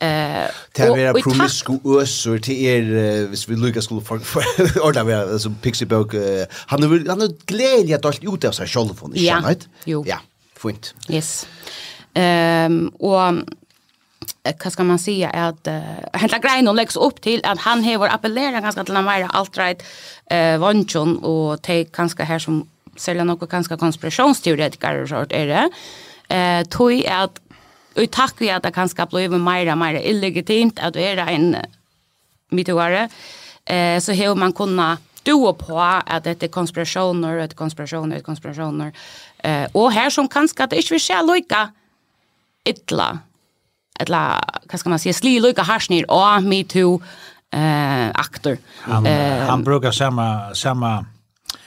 [0.00, 2.88] Eh, det er promiskuøs, og det er,
[3.32, 4.44] hvis vi lykker skulle folk for,
[4.84, 6.16] ordentlig være, som Pixie Bøk,
[6.72, 9.40] han er, han er gledelig at alt ut av seg selv, for ja.
[9.86, 10.02] Jo.
[10.08, 10.20] Ja,
[10.56, 10.94] fint.
[11.12, 11.44] Yes.
[12.16, 13.44] Ehm og
[14.46, 18.62] hva skal man säga att uh, hela grejen läggs upp till att han har appellerat
[18.62, 19.82] ganska till den här alt right
[20.30, 25.46] eh uh, vanchon och te ganska här som sälja något ganska konspirationsteoretiker och sånt är
[25.46, 25.70] det.
[26.36, 27.40] Eh tog är att
[27.96, 31.56] och tack vi att det kanske blir mer mer illegitimt att det är en
[32.50, 33.08] mitogare
[33.64, 38.92] eh så hur man kunna då på att det är konspirationer, ett konspirationer, ett konspirationer.
[39.38, 41.70] Eh och här som kanske att det inte vill se lika
[42.64, 43.18] illa.
[43.98, 47.02] Eller, vad ska man säga, sli lika harsnir och me too
[47.50, 48.58] eh aktor.
[48.80, 49.06] Han,
[49.48, 51.06] han brukar samma samma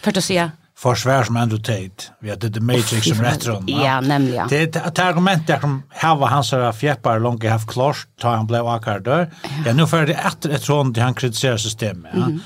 [0.02, 2.14] för att säga försvär som Andrew Tate.
[2.20, 3.66] Vi hade The Matrix som retron.
[3.68, 4.48] ja, nämligen.
[4.48, 8.48] Det är ett argument där som hava hans här fjäppar långt haft klart, ta han
[8.48, 9.32] blev akar dör.
[9.66, 12.12] Ja, nu för det efter ett sånt han kritiserar systemet.
[12.14, 12.20] Ja.
[12.20, 12.40] Mm -hmm.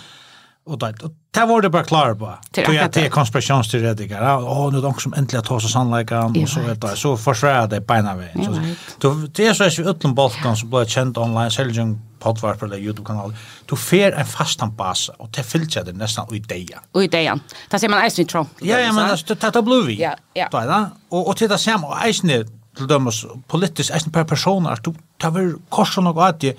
[0.65, 0.95] Och det
[1.33, 2.33] det var det bara klar på.
[2.51, 4.37] Tror jag det är konspirationsteoretiker.
[4.37, 6.97] Åh, nu är de som äntligen tar sig sannolikan och så vet jag.
[6.97, 8.75] Så försvärde det på ena vägen.
[9.31, 13.35] Det är så att vi utlom Balkan som blir känt online, säljer poddvar på YouTube-kanal.
[13.65, 16.67] Du fer en fastan bas och det fylltja det nästan i dig.
[16.91, 17.39] Och i dejan.
[17.69, 18.49] Det ser man eisen i Trump.
[18.61, 20.01] Ja, ja, men det, det blue vi.
[20.01, 20.89] Ja, ja.
[21.09, 22.29] Och, och till det samma, och eisen
[22.77, 26.55] til dømes politisk eisen per personer, du tar vel korsen og at det,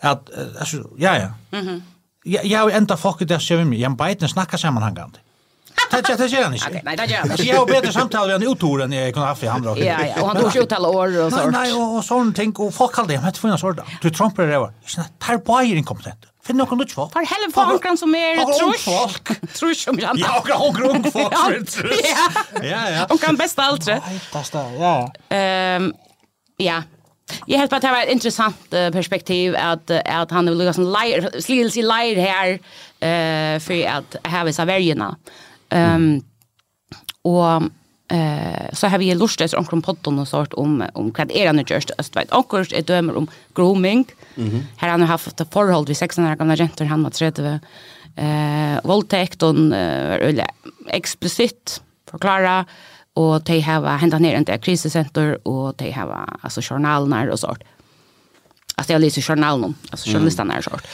[0.00, 0.18] at,
[0.98, 1.30] ja, ja.
[1.52, 1.80] Mm -hmm.
[2.24, 3.80] Jag jag har ända folk där ser mig.
[3.80, 5.18] Jag biten snackar sammanhangande.
[5.90, 6.66] Det det gör han inte.
[6.68, 7.36] Okej, nej, det gör han.
[7.36, 9.78] Jag har bättre samtal än otor än jag kunde haft i andra.
[9.78, 11.52] Ja, ja, och han tog ju alla år och sånt.
[11.52, 13.98] Nej, och sån tänk och folk hade hemmet för en sån där.
[14.02, 14.72] Du trampar det var.
[14.86, 16.18] Snälla, tar på er inkompetent.
[16.46, 17.12] Finn någon lutsch folk.
[17.12, 18.84] För helvete för ankran som är trusch.
[18.84, 19.52] Folk.
[19.52, 20.18] Trusch om jag.
[20.18, 21.34] Ja, och hon grung folk.
[22.62, 23.06] Ja, ja.
[23.10, 23.86] Och kan bästa allt.
[23.86, 24.00] Ja,
[24.32, 24.72] bästa.
[24.72, 25.12] Ja.
[25.28, 25.92] Ehm,
[26.56, 26.82] ja,
[27.46, 31.40] Jag helt på att det var ett intressant perspektiv att att han vill liksom layer
[31.40, 32.48] slils i layer här
[33.00, 35.16] eh för att här visa värjena.
[35.68, 36.22] Ehm
[37.22, 37.62] och
[38.16, 41.52] eh så har vi lust att omkring podden och sort om om vad är det
[41.52, 44.04] nu just östvait och kurs är dömer om grooming.
[44.36, 47.60] Mm Här han har haft ett förhåll vid 16 år gamla jenter han var 30
[48.16, 50.44] eh våldtäkt och uh,
[50.88, 52.64] explicit förklara
[53.18, 57.64] og de har hentet ned til krisesenter, og de har altså, journalene og sånt.
[58.76, 60.92] Altså, jeg leser journalen, altså journalistene og sånt.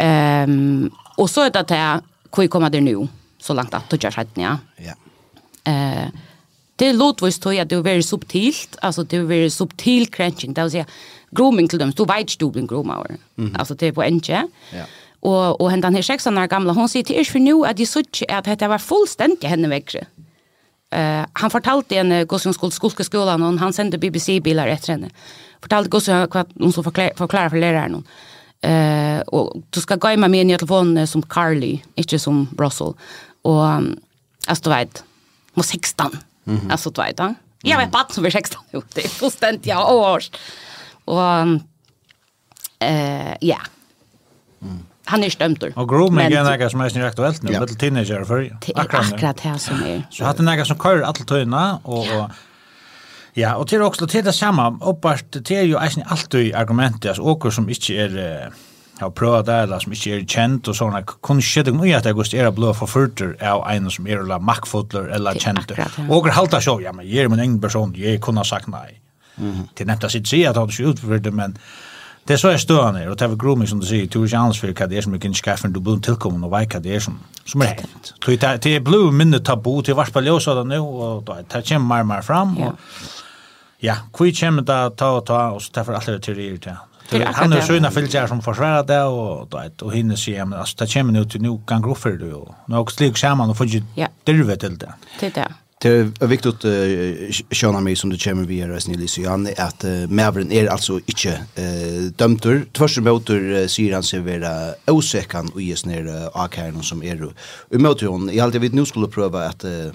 [0.00, 3.06] Um, og så er det til, hvor kommer det nå,
[3.40, 4.56] så langt at du gjør ja.
[4.80, 4.94] Ja.
[5.66, 6.08] Eh,
[6.76, 10.54] det låtvis tror jag det är väldigt subtilt, alltså det är väldigt subtil crunching.
[10.54, 10.86] Det vill säga
[11.30, 13.16] grooming till dem, du vet du blir groomower.
[13.38, 13.56] Mm.
[13.58, 14.20] Alltså det är på en.
[14.26, 14.42] Ja.
[15.20, 17.78] Och, och henne den här 16 år gamla, hon säger till er för nu att
[17.78, 19.98] jag såg att det var fullständigt henne väckre.
[19.98, 20.25] Mm
[20.94, 25.10] Uh, han fortalte en hvordan hun skulle skulke skolan, og han sendte BBC-bilar etter henne.
[25.64, 28.04] Fortalte hvordan hva hun skulle forklare, forklare for læreren.
[28.66, 32.94] Uh, og du skal gå med meg inn i telefonen som Carly, ikke som Russell.
[33.46, 33.90] Og, um,
[34.46, 35.04] altså, du vet,
[35.54, 36.18] hun 16.
[36.44, 36.70] Mm -hmm.
[36.70, 37.34] Altså, du vet, ja.
[37.64, 38.82] Jeg vet bare som var 16, jo.
[38.94, 40.30] Det er fullstendig, ja, års.
[41.06, 41.58] Og, uh,
[42.80, 43.36] ja.
[43.42, 43.66] Yeah.
[44.60, 45.68] Mm han är stämt då.
[45.76, 48.58] Och grooming är något som är aktuellt nu, lite teenager för.
[48.74, 50.02] Akkurat det som är.
[50.10, 52.30] Så hade några som kör allt tøyna och och
[53.36, 54.62] Ja, og til også til det samme,
[55.32, 58.48] det til jo eisen alltid argumentet, altså åker som ikke er
[59.00, 62.06] har prøvd det, eller som ikke er kjent og sånne, kunne ikke det noe at
[62.06, 65.74] jeg er blå for fyrter av en som er eller makkfotler eller kjent.
[66.08, 69.00] Og halta så, ja, men jeg er min egen person, jeg kunne ha sagt nei.
[69.36, 69.74] Mm -hmm.
[69.76, 71.56] Til nevnt jeg sitter sier at han ikke utførte, men
[72.26, 74.74] Det är så är störande och det är grooming som du säger tur chans för
[74.80, 77.62] vad det är som kan skaffa du bun tillkommen och vad det är som som
[77.62, 78.14] är hänt.
[78.26, 81.62] Det det är blue minne tabu till vars på lösa det nu och då tar
[81.64, 82.74] jag mer mer fram och
[83.80, 86.76] ja, kvi kommer da, ta og ta og så tar för alla til det där.
[87.24, 90.92] Han är søgna fältjar som forsvarer det og, og, og hinne sier, men altså, det
[90.92, 93.82] kommer nu til nu gang gruffer du og nå också lik samman och får ju
[94.26, 94.92] dyrve til det.
[95.20, 95.65] Det där.
[95.82, 95.88] Det
[96.22, 100.52] är viktigt uh, känna mig som du kommer via resten i Jan, at att Mävren
[100.52, 102.66] är alltså inte uh, dömtur.
[102.72, 107.32] Tvørste møter uh, sier han sig vara osäkan och ned uh, akärnen som är
[107.70, 108.28] emot hon.
[108.28, 109.92] Jeg alltid vet nu skulle prøve att uh,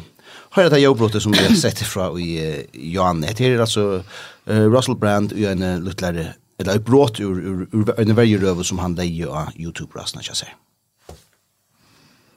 [0.51, 3.21] höra det här jobbrottet som vi har sett ifrån i Johan.
[3.21, 4.03] Det är alltså
[4.49, 8.79] uh, Russell Brand och en luttlare eller et brott ur, ur, ur en värjeröver som
[8.79, 10.55] han leier av Youtube-rasten, jag säger.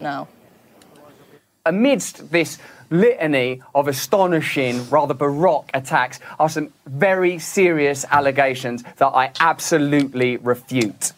[0.00, 0.26] Now,
[1.62, 2.58] amidst this
[2.94, 11.12] litany of astonishing, rather baroque attacks are some very serious allegations that I absolutely refute.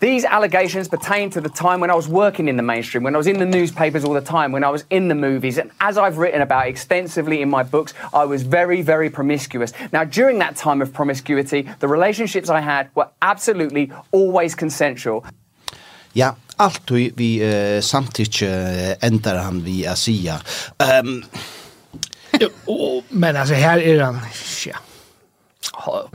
[0.00, 3.18] These allegations pertain to the time when I was working in the mainstream, when I
[3.18, 5.58] was in the newspapers all the time, when I was in the movies.
[5.58, 9.74] And as I've written about extensively in my books, I was very, very promiscuous.
[9.92, 15.26] Now, during that time of promiscuity, the relationships I had were absolutely always consensual.
[16.14, 18.48] Ja, allt vi uh, samtycke
[19.00, 20.40] ändrar han vi att säga.
[20.78, 21.24] Ehm
[22.40, 24.20] jo, oh, men alltså här är han
[24.66, 24.76] ja.
[25.72, 26.08] Ha,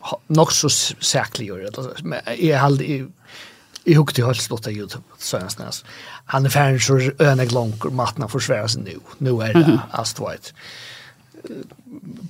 [0.00, 3.06] ha, nog så säkert gör det men jag hade i
[3.84, 4.22] i hukt i
[4.70, 5.84] Youtube så näs.
[6.24, 8.28] Han är färdig så önig långt och mattna
[8.68, 8.98] sig nu.
[9.18, 9.78] Nu är det mm -hmm.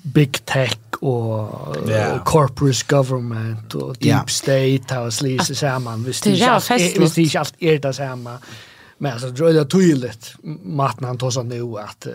[0.02, 2.16] Big Tech och yeah.
[2.16, 4.26] och corporate government och deep yeah.
[4.26, 6.34] state har slis sig samman visst det är
[7.00, 8.38] visst det är allt är det samma
[8.98, 10.34] men alltså det är tydligt
[11.06, 12.06] han tar sig nu att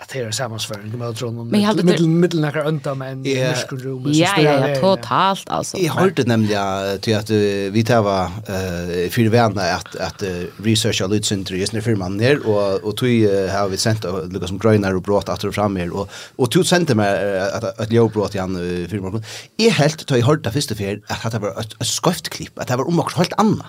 [0.00, 4.20] att det är en med Tron och mitten mitten några ända men i muskelrum så
[4.20, 5.78] Ja ja ja totalt alltså.
[5.78, 10.22] Jag hörde nämligen till att vi tar var eh för vänner att att
[10.64, 13.08] researcha Lutzenter i när firman ner och och tog
[13.56, 16.94] har vi sent Lucas som Grönar och brått att fram här och och tog sent
[16.94, 19.24] med att att jag brått igen firman.
[19.56, 22.88] Är helt att jag hörde första för att det var ett skoftklipp att det var
[22.88, 23.66] om något helt annat.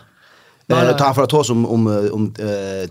[0.82, 2.34] Eh det tar för att om om om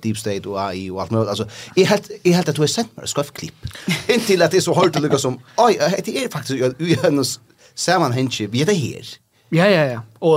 [0.02, 1.28] deep state och AI och allt möjligt.
[1.28, 3.66] Alltså, är helt är helt att du är sent med skriftklipp.
[4.08, 6.96] Inte till att det är så hårt att lyckas som oj, det är faktiskt ju
[7.02, 7.40] hennes
[7.74, 9.06] sammanhang vi det här.
[9.48, 10.02] Ja, ja, ja.
[10.18, 10.36] Och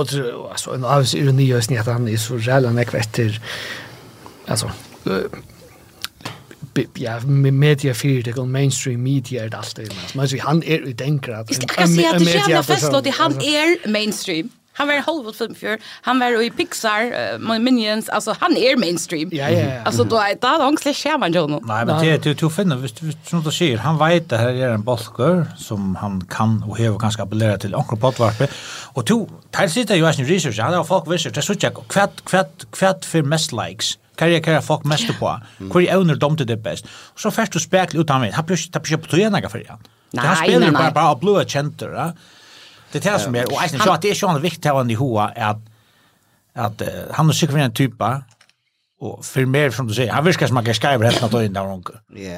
[0.50, 3.40] alltså en av ironi är snitt han är så jävla näkvetter.
[4.46, 4.70] Alltså
[6.94, 7.20] ja,
[7.52, 9.88] media fyrir det mainstream media er alt det.
[10.14, 11.48] Men han er utenkrat.
[11.48, 14.50] Jeg skal si at det kjenne fast at han er mainstream.
[14.76, 15.78] Han var Hollywood filmfjör.
[16.02, 17.02] Han var i Pixar,
[17.34, 19.28] uh, Minions, alltså han är mainstream.
[19.32, 19.82] Ja, ja, ja.
[19.84, 21.60] Alltså då är det han slash skär man Jono.
[21.64, 24.48] Nej, men det du du finner visst du som du säger, han vet det här
[24.48, 28.48] är en bolker som han kan och hur kanske appellera till onkel Potvarpe.
[28.94, 32.24] Och to tar sitter ju i research, han har folk visst det så check kvätt
[32.24, 33.98] kvätt kvätt för mest likes.
[34.16, 35.40] Karriär karriär folk mest på.
[35.58, 36.86] Hur är owner dom till det bäst.
[37.16, 38.34] Så först du spekla ut han vet.
[38.34, 39.78] Han blir på på tjänar för han.
[40.10, 42.12] Nej, han spelar bara bara blåa center, va?
[43.02, 45.50] Det är det som är, och eisen, det är sådana viktigt här i hoa är
[45.50, 45.60] att,
[46.54, 48.22] att uh, han är säkert en typa,
[49.00, 51.52] och för mer som du säger, han viskar som att jag skriver helt något in
[51.52, 51.84] där hon.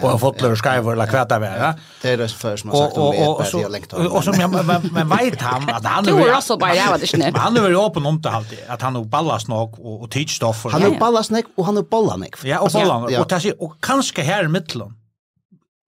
[0.03, 1.75] Och har fått lörd skriver eller kvätta vara.
[2.03, 4.17] Det är det för som har sagt om vet är jag längtar.
[4.17, 6.05] Och som jag, men, men vet han att han...
[6.05, 7.37] Du är också bara jävla det snett.
[7.37, 10.67] Han är väl öppen om det alltid, att han har ballas nog och, och tidsstoff.
[10.73, 12.35] Han har ballast nog och han är ballan nog.
[12.43, 13.05] Ja, och ballan.
[13.05, 14.95] Och, och, och kanske här i mittlen.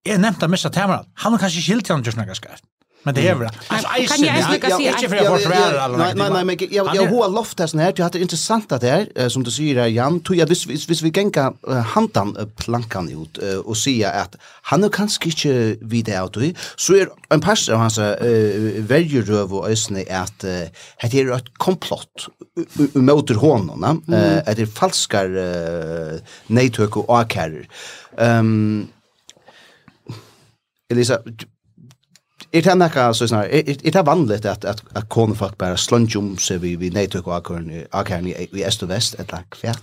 [0.05, 1.07] är nämnde att missa tämrat.
[1.15, 2.63] Han har kanske skilt han just några skrivt.
[3.03, 3.49] Men det är väl.
[3.67, 4.17] Alltså Ice.
[4.17, 5.99] Kan jag inte säga inte för att försvara alla.
[5.99, 7.93] Nej nej nej men jag jag har loft här sån här.
[7.93, 11.13] Det hade intressant att det är som du säger Jan tror jag vis vis vi
[11.15, 11.53] gänga
[11.87, 17.41] handan plankan ut och säga att han nu kanske inte vidare ut så är en
[17.41, 17.99] pass av hans
[18.79, 22.29] väljer röv och ösne att det är ett komplott
[22.93, 24.07] mot honom att
[24.57, 25.23] det är falska
[26.47, 27.69] nejtök och akar.
[28.19, 28.87] Ehm
[30.91, 31.19] Elisa
[32.53, 36.17] Er det nekka, så snar är det vanligt att att att kon folk bara slunch
[36.17, 37.51] om så vi vi nej tog och
[38.11, 39.75] i, i öst och väst ett tack för.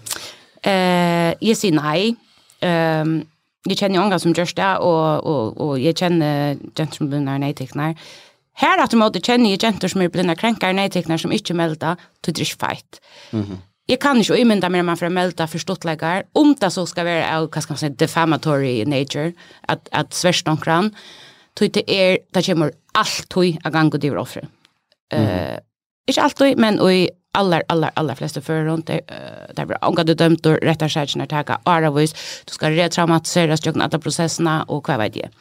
[0.61, 2.15] Eh, jag säger nej.
[2.61, 3.25] Ehm
[3.65, 7.53] jag känner några som görs det och och och jag känner gentle som blir nej
[7.53, 7.95] tecknar.
[8.53, 11.97] Här att mode känner jag gentle som blir när kränkar nej tecknar som inte melda
[12.21, 13.01] till drish fight.
[13.31, 13.57] Mhm.
[13.85, 16.23] Jag kan inte imynda mer när man får melda förståttläggare.
[16.33, 19.33] Om det så ska vara, vad ska man säga, defamatory nature,
[19.67, 20.57] att, att svärs någon
[21.55, 24.43] tog det er, det kommer alt tog av gang og diver offre.
[25.13, 25.21] Mm.
[25.21, 25.57] Uh,
[26.09, 30.05] ikke alt tog, men i allar, allar, allar fleste fører det, uh, det blir omgå
[30.07, 32.15] du dømt og rettar seg ikke når det er aravis,
[32.47, 35.33] du skal retraumatiseres gjennom alle prosessene og hva vet jeg.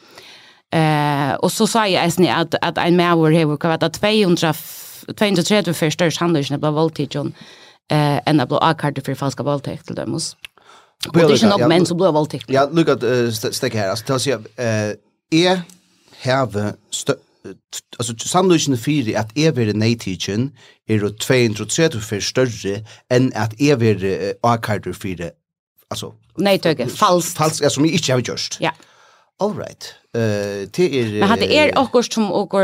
[0.75, 4.55] Uh, og så sa jeg eisen at, at en medvår hever, hva vet jeg,
[5.13, 7.33] 230 for størst handelsene ble voldtidjon
[7.93, 10.33] eh, enn det ble akkartet for falska voldtekt til dømes.
[11.09, 12.49] Og det er ikke nok menn som ble voldtekt.
[12.53, 14.95] Ja, lukk at uh, stekke her, altså, til å si, uh,
[15.35, 15.61] jeg
[16.25, 16.73] have
[17.97, 20.51] alltså sannolikheten för att ever natigen
[20.87, 25.31] är då 230 för större än att uh, arkiver för
[25.89, 28.57] alltså nej tycker falskt falskt alltså som inte har gjort.
[28.59, 28.71] Ja.
[29.39, 29.93] All right.
[30.15, 32.57] Eh uh, det är Men hade er också som också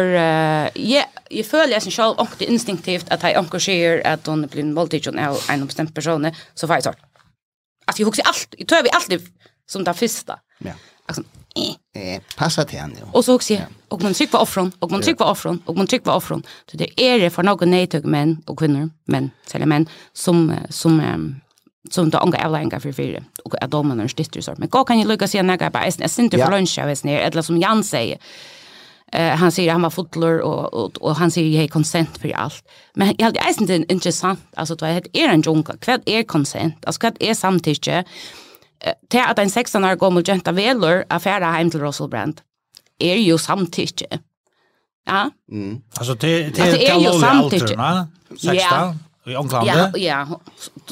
[0.74, 4.76] ja, jag följer sen själv också instinktivt att jag också ser att hon blir en
[4.76, 6.97] voltage och en bestämd person så får jag sort.
[7.86, 9.21] Alltså jag husar allt, jag tror vi alltid
[9.71, 10.39] som det första.
[10.58, 10.74] Ja.
[11.06, 11.24] Alltså
[11.96, 13.08] eh, passa han jo.
[13.12, 15.78] Och så också, jeg, och man tryck var offron, och man tryck var offron, och
[15.78, 16.44] man tryck var offron.
[16.72, 21.00] Så det är det för noen nejtug menn och kvinnor, menn, særlig menn, som, som,
[21.00, 21.36] um,
[21.90, 23.24] som då unge avlänga för fyra.
[23.44, 24.56] Och att de är styrster så.
[24.58, 26.86] Men hva kan ju lycka sig när jag bara, jag syns inte for lunch, jag
[26.88, 28.18] vet ner, eller som Jan säger.
[29.16, 32.32] Uh, han säger han var fotler och, och, och han säger att jag konsent för
[32.32, 32.64] allt.
[32.94, 36.86] Men jag hade inte intressant, alltså det är en junker, vad är konsent?
[36.86, 38.06] Alltså vad är samtycke?
[39.12, 42.41] til at en 16 år gammel jenta veler affæra heim til Russell Brand,
[43.02, 44.20] er jo samtykke.
[45.08, 45.30] Ja.
[45.52, 45.82] Mm.
[45.98, 47.14] Altså, det, det, altså, det er jo
[48.38, 48.93] 16 Ja.
[49.26, 49.97] I Ånglandet?
[50.01, 50.39] Ja, ja.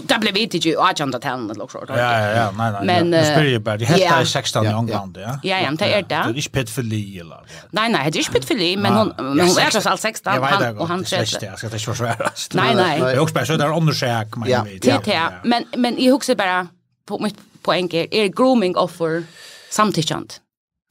[0.07, 1.71] Det ble vi til jo agent at henne, eller.
[1.89, 2.83] Ja, ja, ja, nei, nei.
[2.85, 3.23] Men, ja.
[3.25, 5.33] spyr jeg bare, de hette er 16 i Ånglandet, ja?
[5.43, 6.09] Ja, ja, men det er det.
[6.11, 7.41] Det er ikke pedofili, eller?
[7.73, 10.43] Nei, nei, det er ikke pedofili, men hun, men hun er tross alt 16, jeg
[10.45, 11.25] vet det, og han tredje.
[11.25, 12.31] Jeg vet det, jeg skal ikke forsvære.
[12.61, 12.91] Nei, nei.
[13.01, 14.91] Jeg husker bare, så det er undersøk, men jeg vet.
[14.93, 16.67] Ja, ja, men, men jeg husker bare,
[17.09, 19.23] på mitt poäng är, är grooming offer
[19.69, 20.41] samtyckant?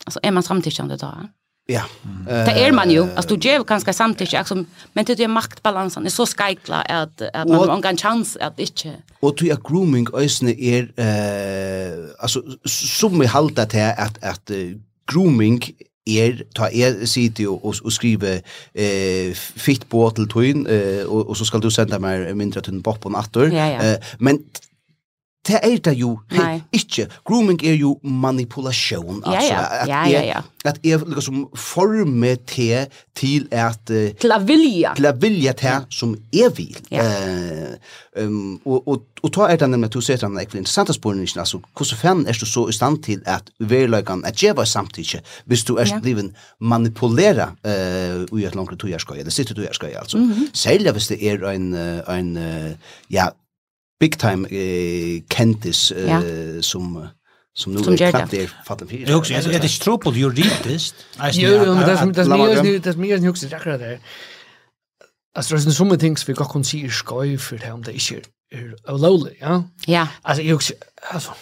[0.07, 1.13] Alltså är man samtyckande då?
[1.67, 1.83] Ja.
[2.05, 2.47] Mm.
[2.47, 3.03] Det är man ju.
[3.17, 7.49] Alltså du ger ganska samtycke alltså men det är maktbalansen är så skajkla att att
[7.49, 8.95] man har en chans att inte.
[9.21, 14.51] Och du är grooming ösne är eh alltså som vi håller till att att
[15.13, 15.63] grooming
[16.07, 18.41] er ta er sitter og, og, og skriver
[18.75, 22.75] eh fitt på til tøyn eh, og, og så skal du senda meg mindre til
[22.75, 23.53] en bopp på atter.
[23.53, 23.93] Ja, ja.
[23.93, 24.41] Eh, men
[25.49, 26.61] det er det jo Nei.
[26.73, 27.09] ikke.
[27.25, 29.23] Grooming er jo manipulation.
[29.25, 29.87] Altså, ja, ja.
[29.87, 30.43] ja, ja, ja.
[30.69, 32.87] At jeg liksom former til
[33.19, 33.81] til at...
[33.91, 34.93] Uh, til å vilja.
[34.99, 35.79] Til å vilja til ja.
[35.91, 36.77] som jeg vil.
[36.93, 37.07] Ja.
[37.07, 40.95] Uh, um, og, og, og ta er det nemlig at du ser den ekvile interessante
[40.97, 45.23] spørningen, altså, hvordan fan er du så i stand til at verløygan at djeva samtidig,
[45.51, 45.99] hvis du er ja.
[46.05, 46.31] bliven
[46.61, 50.19] manipulera uh, i et langt togjerskøy, eller sitter togjerskøy, altså.
[50.19, 50.51] Mm -hmm.
[50.55, 52.39] Særlig hvis det er en, en,
[53.11, 53.29] ja,
[54.01, 56.23] big time eh, kentis eh, ja.
[56.63, 57.09] som
[57.55, 59.09] som nu är knappt det fattar fyra.
[59.11, 60.95] Jag också jag det är tropel juridiskt.
[61.33, 63.99] Jo, men det det mer nu det mer nu också jag där.
[65.35, 67.93] Alltså det är så många things vi går kan se skoj för det om det
[67.93, 68.23] är
[68.89, 69.65] är lowly, ja.
[69.87, 70.07] Ja.
[70.23, 70.75] Alltså jag också
[71.13, 71.33] alltså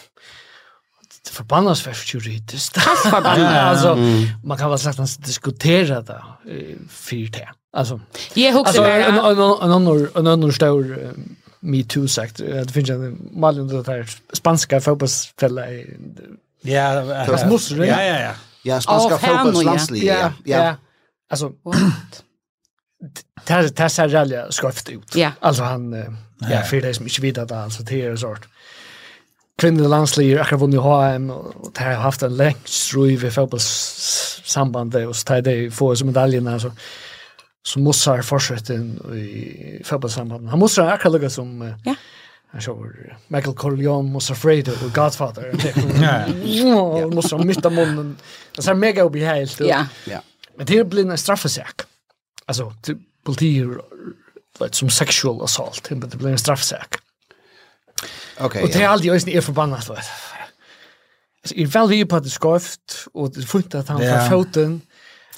[1.31, 2.75] förbannas för juridiskt.
[2.75, 3.39] Det förbannat.
[3.39, 3.97] alltså
[4.45, 6.23] man kan väl sagt diskutera det
[6.89, 7.49] för det.
[7.77, 8.01] Alltså.
[8.35, 11.15] Jag också en en en annan en annan stor
[11.67, 12.37] MeToo-sagt.
[12.37, 15.97] Det finns en mall under det här spanska fotbollsfälla i...
[16.61, 18.33] Ja, Rasmus, ja, ja, ja.
[18.63, 20.33] Ja, spanska fotbollslandslig, ja.
[20.45, 20.77] Ja,
[21.31, 21.53] alltså...
[23.47, 25.17] Det här ser rallja sköft ut.
[25.17, 25.33] Ja.
[25.41, 25.93] Alltså han...
[26.51, 28.49] Ja, för det som inte vet att där alltså det är sort.
[29.59, 35.17] Kvinnliga landsliger, akkurat vunnit HM och det har haft en längst ströj vid fotbollssambandet och
[35.17, 36.53] så tar det få som medaljerna.
[36.53, 36.73] Alltså
[37.67, 40.49] som Mossar fortsätter i fotbollssamband.
[40.49, 41.95] Han Mossar akkurat lika som ja.
[42.53, 45.55] Jag kör Michael Corleone, måste Fredo och Godfather.
[46.45, 47.07] Ja.
[47.07, 48.17] Mossar mitt av munnen.
[48.57, 49.61] Det är mega obehagligt.
[49.61, 49.87] Ja.
[50.05, 50.23] Ja.
[50.57, 51.83] Men det blir en straffesak.
[52.47, 52.99] Alltså typ
[54.59, 56.95] vet som sexual assault, men det blir en straffesak.
[58.37, 58.47] Okej.
[58.47, 59.91] Okay, och det är alltid ens är förbannat.
[59.91, 64.81] Alltså, i väl vi på det skoft och det funkar att han får foten.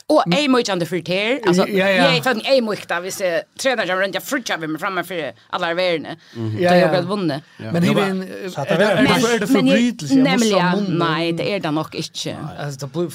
[0.09, 1.40] Og ei mycket under för ter.
[1.46, 2.14] Alltså ja, ja.
[2.14, 5.04] jag fann ei mycket där vi ser tränar jag runt jag frutcha vi med framme
[5.04, 6.16] för alla verene.
[6.59, 7.42] Ja, jag har vunnet.
[7.56, 10.14] Men det är så att det är förbrytelse.
[10.14, 12.36] Nej, nej, det er det nok ikke.
[12.59, 13.11] Alltså det blir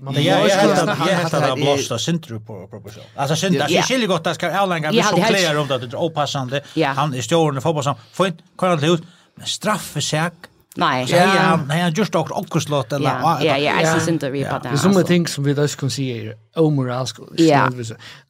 [0.00, 3.04] man jag är helt jag helt att blåsta syntru på proportion.
[3.16, 6.62] Alltså synda så skiljer gott att ska Erlangen det som player om det är opassande.
[6.96, 9.02] Han är stjärnan i fotboll som får inte kan ut.
[9.36, 10.32] Men straffesäk
[10.76, 11.06] Nei.
[11.08, 12.60] Ja, ja, nej, han just också också
[12.92, 14.60] eller ja, ja, ja, jag syns inte vi på det.
[14.62, 17.18] Det är såna ting som vi då kan se är omoralsk.
[17.36, 17.70] Ja.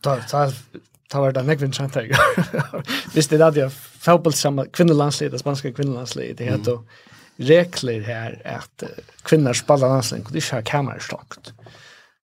[0.01, 0.53] Ta ta
[1.09, 2.11] ta var det nekvin chant där.
[3.15, 3.71] Visst det där det
[4.01, 6.79] fotboll samma kvinnolandslaget, det spanska kvinnolandslaget det heter
[7.37, 8.83] regler här att
[9.23, 11.53] kvinnor spelar landslag det är kamerastakt.
[11.59, 11.71] Mm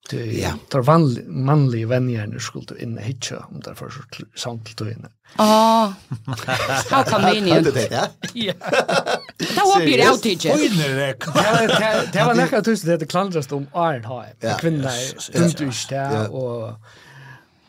[0.10, 0.50] Det ja.
[0.70, 3.92] tar vanlig manlig vänjer skulle in hitcha om där för
[4.36, 5.08] sant till inne.
[5.36, 5.94] Ah.
[6.90, 7.68] How convenient.
[7.92, 8.08] Ja.
[8.34, 8.54] Ja.
[9.38, 10.46] Det var ju det outage.
[10.56, 11.16] Oj nej.
[11.68, 14.58] Det det var näka tusen det det klandrast om Iron High.
[14.60, 14.92] Kvinnor
[15.38, 16.74] inte där och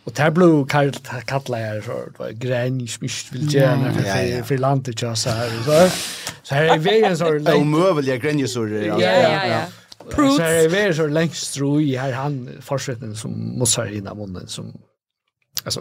[0.04, 4.58] Och där blev kallt kallar jag så det var grann smisch vill gärna för för
[4.58, 5.90] landet jag så här så.
[6.42, 7.56] Så här är vägen så där.
[7.56, 8.68] Och möbel jag grann så.
[8.68, 9.60] Ja ja ja.
[10.10, 10.36] Proof!
[10.36, 14.72] Så er det så längst tro i han fortsätter som mossar innan munnen som
[15.64, 15.80] alltså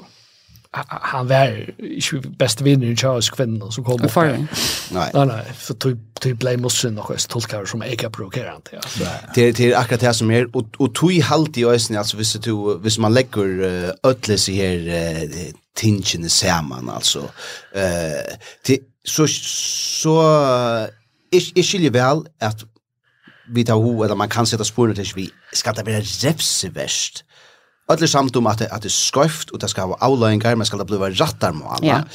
[0.72, 4.16] han var inte bästa vinnare i Charles kvinnor som kom upp.
[4.16, 4.48] Nej.
[4.92, 5.46] Nej, nej.
[5.56, 8.72] För typ typ blev måste nog så tolkar som eka provokerande.
[8.74, 9.04] Alltså.
[9.36, 12.44] Det det är akkurat det som är och och tog halt i ösnen alltså visst
[12.44, 13.46] du visst man lägger
[14.04, 15.28] ödles i här
[15.76, 17.20] tingen i samman alltså.
[17.74, 20.22] Eh till så så
[21.32, 22.64] är är skiljer väl att
[23.50, 27.24] vi tar ho, eller man kan sätta spåren till vi ska det vara repsivärst.
[27.90, 30.66] Alla samt om att det, att det är sköft och det ska vara avlöjningar, men
[30.66, 32.06] ska det bli rattar med alla.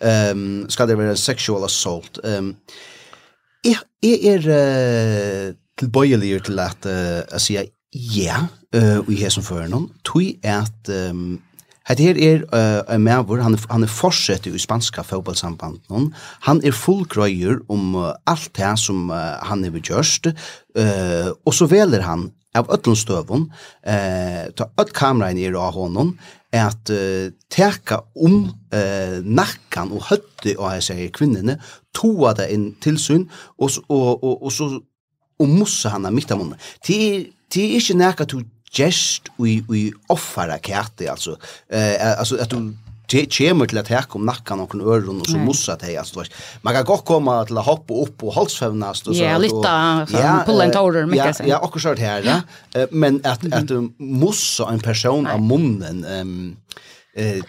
[0.00, 0.30] Ja.
[0.30, 2.18] Um, ska det vara sexual assault.
[2.22, 2.56] Um,
[3.62, 9.90] är, är, är uh, tillböjelig till att uh, säga ja uh, i hesen för någon.
[10.12, 11.42] Tui är att um,
[11.88, 16.10] Hette her er uh, en maver, han er, han er forsett i spanska fotbollsambanden.
[16.46, 20.28] Han er fullgrøyer om uh, alt det som uh, han er gjørst,
[20.76, 23.52] uh, og så veler han av ötlunstövun
[23.86, 26.18] eh ta öll kameran er av honom
[26.52, 31.60] at uh, teka om eh, nakkan og høtti og jeg sier kvinnene
[31.94, 33.28] toa det inn tilsyn
[33.58, 34.66] og, og, og, og så
[35.40, 36.98] og mussa han mitt av munnen det
[37.54, 38.42] er ikke nekka du
[38.72, 41.36] gest ui ui offara kæte alltså
[41.68, 45.76] eh alltså att du kommer till att här kom nackan och öron och så mossa
[45.76, 46.24] det alltså
[46.62, 50.60] man kan gott komma til att hoppa upp och halsfevnast og så ja lite pull
[50.60, 52.40] and order mycket så ja och ja.
[52.72, 56.56] ja men att att mossa en person av munnen ehm
[57.14, 57.42] eh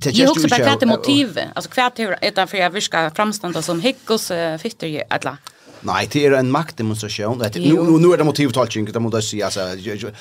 [0.00, 3.80] Jag har också bara kvart motiv, alltså kvart hur ett for jeg viska framstånda som
[3.80, 5.36] hickos fitter ju alla.
[5.84, 7.38] Nej, det är en maktdemonstration.
[7.38, 9.60] Det nu nu är det motivtalking, det måste säga alltså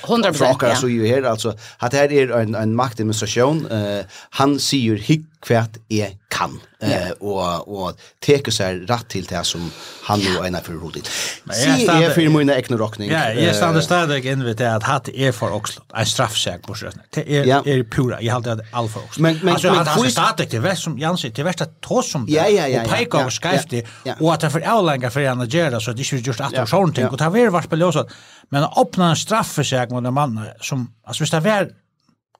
[0.07, 3.65] 100 frågor så ju här alltså att här är en en maktdemonstration.
[3.71, 9.41] Eh han sier hygg kvært er kan eh og og tekur seg rætt til det
[9.45, 9.63] som
[10.07, 11.09] han nu einar for hodit.
[11.53, 13.11] Si er for mun ekna rockning.
[13.11, 15.85] Ja, jeg stand stadig inn det at hat er for Oxlot.
[15.93, 17.01] Ein straffsæk på sjøen.
[17.15, 18.21] Det er er pura.
[18.21, 19.21] Jeg halda at all for Oxlot.
[19.21, 22.47] Men men men han stadig til vest som Jansi til vest at to som ja,
[22.47, 23.83] ja, ja, og peika og skæfti
[24.19, 27.09] og at for Erlanga for han gjera så det er just at og sånt ting
[27.09, 28.03] og ta ver var speløsa.
[28.51, 31.69] Men opna en straffsæk mot en mann som altså hvis det var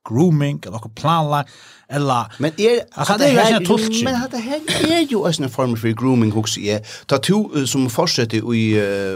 [0.08, 1.52] grooming eller noe planlagt
[1.92, 4.60] eller men er alltså det är ju tolk men det här
[4.92, 8.62] är ju en form för grooming hooks är ta to som fortsätter i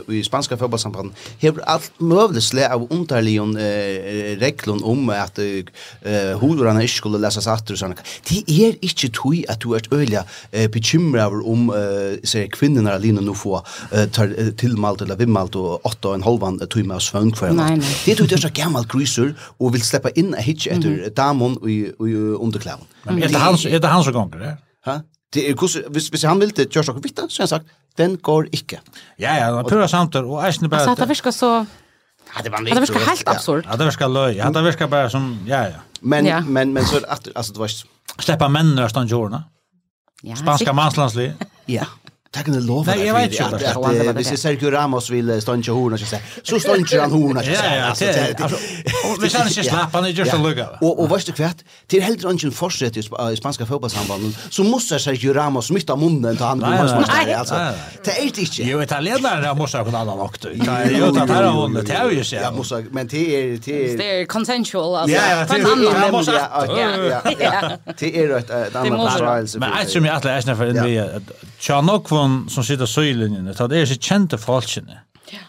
[0.08, 6.82] i spanska fotbollssambandet har allt möjligt slä av underligen eh, reglon om att eh, hodarna
[6.82, 8.00] inte skulle läsa satt och sånt
[8.30, 13.22] det är inte tui att du är öliga eh, bekymrad om eh, så kvinnorna alene
[13.22, 17.32] nu få eh, tar tillmalt eller vimmalt och åtta och en halvan timme av svön
[17.32, 17.58] kväll
[18.06, 21.58] det tror jag är så gammal gryser och vill släppa in a hitch efter damon
[21.58, 22.90] och under klæven.
[23.06, 24.58] Men er det hans er det hans som det?
[24.90, 25.00] Ha?
[25.34, 27.74] Det er kus, hvis, hvis han vil det kjørs og vitt, så har han sagt,
[28.00, 28.80] den går ikke.
[29.20, 30.92] Ja, ja, det var pura samt og eisen bare...
[30.92, 31.66] att det virker så...
[32.36, 32.76] Ja, det var lite.
[32.76, 33.66] Det virker helt absurd.
[33.66, 34.36] Ja, det virker løy.
[34.36, 35.40] Ja, det virker bare som...
[35.48, 35.80] Ja, ja.
[36.02, 36.42] Men, ja.
[36.42, 37.32] men, men så att det...
[37.34, 37.72] Det var...
[38.20, 39.42] Släppa männen när jag.
[40.22, 41.34] Ja, Spanska manslandslig.
[41.66, 41.86] Ja.
[42.36, 43.06] Tack en lov det.
[43.06, 43.46] Jag vet inte.
[43.46, 46.06] att det Vi ser Sergio Ramos vill stanna hon och så
[46.44, 47.52] så stannar han hon och så.
[47.88, 48.06] Alltså
[49.22, 50.68] vi kan inte släppa han just en lucka.
[50.82, 51.58] Och och vart det kvärt
[51.88, 56.64] till helt ungen fortsätter i spanska fotbollssambanden så måste Sergio Ramos mitta munnen till han
[56.64, 57.56] alltså.
[58.04, 58.64] Det är inte.
[58.64, 60.46] Jo italienare måste ha en annan akt.
[60.54, 62.36] Nej, jo det här har hon det är ju så.
[62.36, 65.16] Ja, måste men det är det Det är consensual alltså.
[65.16, 67.22] Ja, det är ja.
[67.40, 69.56] ja Det är rätt ett annat trials.
[69.56, 71.22] Men jag tror jag att läsna för det.
[71.60, 75.02] Tjano som, som sitter så i linjen, det er ikke kjente folkene.
[75.32, 75.44] Ja.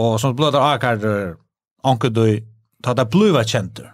[0.00, 1.38] Og som blod av akkurat
[1.86, 2.24] anker du,
[2.84, 3.86] ta det blivet kjente.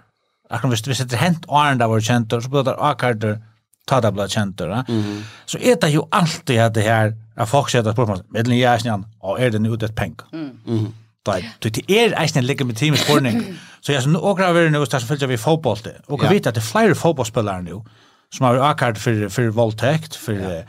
[0.50, 3.44] Akkurat hvis, hvis det er hent åren der var kjente, så blod av akkurat
[3.86, 4.66] ta det blivet kjente.
[4.66, 4.82] Ja?
[4.88, 5.22] Mm -hmm.
[5.46, 8.74] Så er det jo alltid at det her, at folk sier at spørsmål, medlen jeg
[8.74, 10.24] er snill, og er det nå ute et penge?
[10.32, 10.50] Mm.
[10.66, 10.92] Mm -hmm.
[11.62, 13.44] Det er eisen ligger med teamets spurning.
[13.82, 15.92] Så jeg som åker av er nå, så følger vi fotboll til.
[16.08, 17.86] Og vi vet at det er flere fotballspillere nå,
[18.32, 20.32] som har akkurat for, for voldtekt, for...
[20.32, 20.62] Ja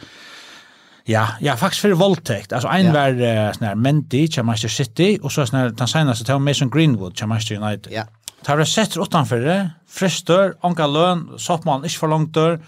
[1.09, 2.53] Ja, ja, faktiskt för voldtekt.
[2.53, 2.93] Alltså en ja.
[2.93, 6.69] var uh, sån här Mendy, Manchester City och så sån här den seneste till Mason
[6.69, 7.93] Greenwood, Manchester United.
[7.93, 8.03] Ja.
[8.45, 12.59] Det har sett utenfor det, frister, onka lön, soppmann, inte för långt dør,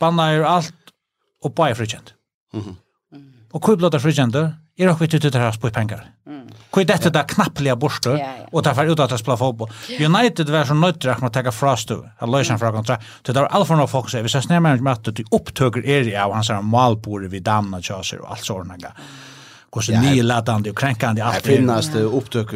[0.00, 0.74] bannar allt
[1.42, 2.14] och bara är frikänt.
[2.54, 2.76] Mm -hmm.
[3.52, 4.32] Och hur blir det frikänt
[4.76, 6.10] är också ute det här på pengar.
[6.26, 6.48] Mm.
[6.70, 9.70] Kvar detta där knappliga borste och där för ut at jeg spiller fotball.
[10.00, 11.90] United var så nødt til å ta fra tagga Frost
[12.26, 13.04] løse Han fra från kontrakt.
[13.22, 16.50] Det där Alfa och Fox vi så snämmer med at du upptöker är av hans
[16.62, 18.74] malbord vid Damna Chaser och allt sådana
[19.70, 22.46] och så nye latande och kränkande allt det finnas det upptök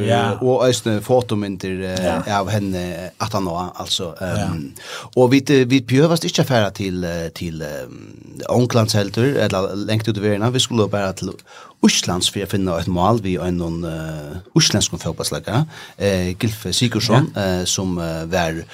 [0.41, 1.97] och ösne fotomynter
[2.41, 4.73] av henne att han alltså ehm
[5.17, 7.65] och vi vi behövs inte färra till till
[8.49, 11.31] onklandshelter eller längt ut i världen vi skulle bara till
[11.83, 15.65] Uslands för att finna ett mål vi en någon uh, usländsk fotbollsläggare
[15.97, 17.43] eh Gilf Sigurdsson ja.
[17.43, 18.65] eh, som uh, var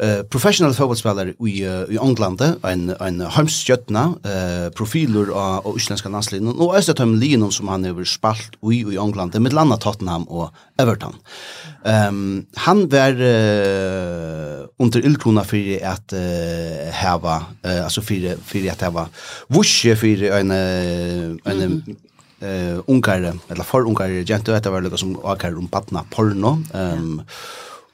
[0.00, 6.08] Uh, professional fotbollsspelare i uh, i England en en heimstjøtna uh, profiler av, av isländska
[6.08, 10.54] landslaget och östra linon som han över spalt i i England med landa Tottenham och
[10.78, 11.14] Everton.
[11.84, 18.70] Ehm um, han var uh, under illkrona för att uh, hava uh, alltså för för
[18.70, 19.08] att hava
[19.48, 21.96] vusche för en en mm -hmm
[22.42, 26.64] eh uh, ungar eller for ungar gent det var lukka som akar om patna porno.
[26.74, 27.22] Ehm um,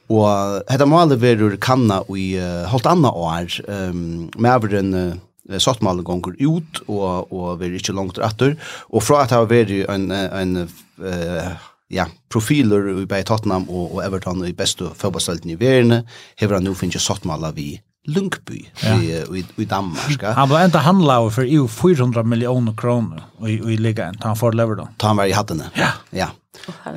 [0.07, 5.57] Og hetta male verur kanna i uh, halt anna år, um, med over en uh,
[5.59, 8.55] sottmalen gongur ut, og, og verur ikkje langt rattur,
[8.87, 11.49] og fra at det har veri en, en uh,
[11.91, 16.03] ja, profiler i bei Tottenham og, og Everton i bestu fotballstelten i verene,
[16.39, 17.73] hever han nu finnes sottmala vi
[18.07, 18.95] Lundby ja.
[18.95, 20.21] i, i, i Danmark.
[20.23, 24.55] Han var enda handla for EU 400 millioner kroner i, i ligaen, ta han for
[24.55, 24.93] Leverton.
[24.97, 25.67] Ta han var i hattene.
[25.75, 25.91] Ja.
[26.15, 26.29] Ja.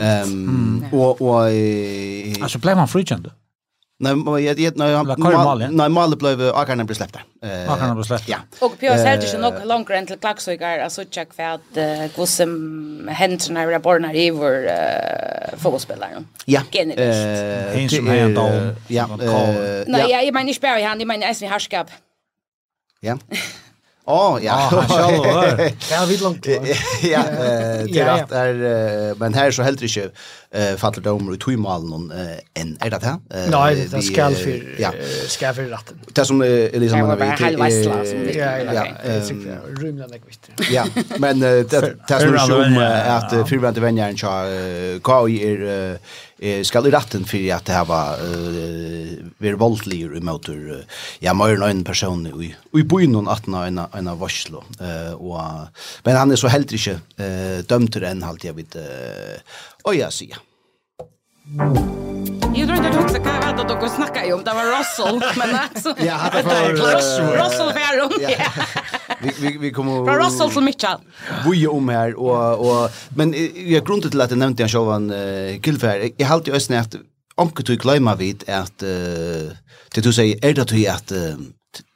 [0.01, 1.45] Ehm och och
[2.43, 3.31] alltså blev han frikänd.
[4.03, 7.17] Nej, jag vet nej, han nej Malle blev Akarna blev släppt.
[7.43, 8.29] Eh Akarna blev släppt.
[8.29, 8.37] Ja.
[8.61, 13.09] Och Pierre hade ju nog längre än till Klaxvigar alltså check för att gå som
[13.13, 14.71] händer när jag born här i vår
[15.57, 16.25] fotbollsspelare.
[16.45, 16.61] Ja.
[16.73, 18.75] Eh som han då.
[18.89, 19.07] Ja.
[19.87, 21.87] Nej, jag menar inte bara han, jag menar Esmi Harskap.
[23.01, 23.19] Ja.
[24.07, 24.85] Ja, ja.
[25.91, 26.47] Ja, vi långt.
[27.03, 27.25] Ja,
[27.87, 30.11] det är att är men här så helt inte
[30.51, 32.13] eh faller de om i tojmalen
[32.55, 33.17] en är det här?
[33.51, 34.93] Nej, det ska för ja,
[35.29, 36.01] ska för ratten.
[36.13, 37.19] Det som Elisa liksom...
[37.19, 38.85] vi till ja, ja,
[39.83, 40.51] rymlan är kvitt.
[40.71, 40.85] Ja,
[41.19, 41.73] men det
[42.09, 44.29] det som som att fyrvänt vänjaren så
[45.03, 45.99] går i er
[46.63, 48.17] skal i ratten för att det här var
[49.41, 50.85] ver voldligur i møter
[51.25, 55.69] ja mer enn ein person i i byen og atna ein ein varslo eh og
[56.05, 58.77] men han er så helt ikkje eh dømtur enn halt jeg vit
[59.85, 60.37] og ja sia
[62.55, 65.95] Jag tror inte också kan veta att och snacka om det var Russell men alltså
[66.05, 68.13] Ja, det var Russell Ferrum.
[68.21, 68.53] Ja.
[69.23, 70.99] Vi vi vi kommer Från Russell till Mitchell.
[71.51, 74.91] Vi är om här och och men jag grundet till att jag nämnde jag själv
[74.91, 76.11] en killfär.
[76.17, 76.95] Jag har alltid ösnat
[77.37, 79.51] Onkel du glömma vid att uh,
[79.95, 81.35] det du säger är det att uh,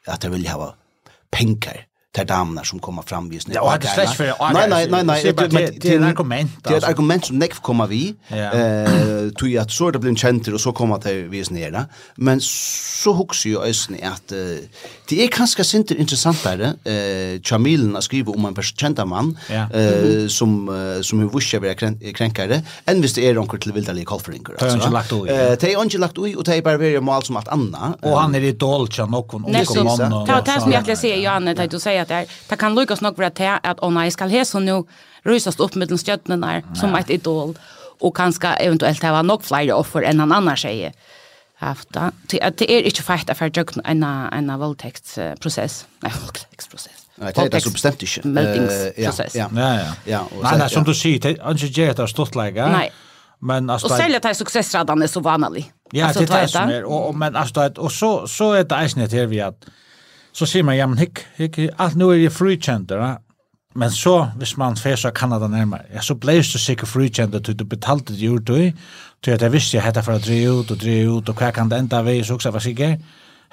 [0.07, 0.76] att jag vill ha
[1.30, 3.54] pengar till damerna som kommer fram just nu.
[3.54, 5.22] Ja, det är slash för Nej, nej, nej, nej,
[5.80, 6.52] det är ett argument.
[6.62, 8.14] Det är ett argument som nekv kommer vi.
[8.28, 11.84] Eh, tror att så det blir en och så kommer det vi just nere.
[12.14, 14.28] Men så huxar ju ösn att
[15.08, 20.28] det är kanske inte intressant där eh Chamilen att skriva om en känd man eh
[20.28, 20.50] som
[21.02, 21.74] som hur vuxa vi
[22.14, 25.28] kränkare än visst är onkel till vilda lik kolfringar alltså.
[25.28, 27.94] Eh, det är onkel lagt ui och det är bara väldigt mål som att Anna
[28.02, 29.48] och han är det dolcha någon och kommer.
[29.48, 29.64] Nej,
[30.44, 32.26] det är som jag skulle säga Johanna, det du säger säga där.
[32.48, 34.84] Det kan lyckas nog för att att oh nej ska här så nu
[35.22, 37.59] rysast upp med den stjärnorna som ett idol
[38.00, 40.92] och kanske eventuellt ha nog fler offer än han annars säger.
[41.57, 42.12] Hafta.
[42.26, 45.86] Det är inte fakt att fördjuka en en våldtäktsprocess.
[46.00, 47.07] Nej, våldtäktsprocess.
[47.16, 48.28] Nej, det är så bestämt inte.
[48.28, 49.34] Meldingsprocess.
[49.34, 50.26] Ja, ja, ja.
[50.42, 52.66] Nej, nej, som du säger, det är inte det att stått läge.
[52.66, 52.92] Nej.
[53.38, 55.72] Men alltså Och sälja till successradan är så vanlig.
[55.90, 57.12] Ja, det är det som är.
[57.12, 59.64] Men alltså och så så är det inte det här vi att
[60.35, 63.14] så sier man, ja, men hikk, hikk, alt nu er jeg frikjenter, ja.
[63.74, 67.57] Men så, hvis man fer så Kanada nærmere, ja, så ble du sikkert frikjenter til
[67.59, 68.85] du betalte det gjort du,
[69.22, 71.51] til at jeg visste jeg hette for å dreie ut og dreie ut, og hva
[71.55, 72.95] kan det enda vei, så også jeg var sikker.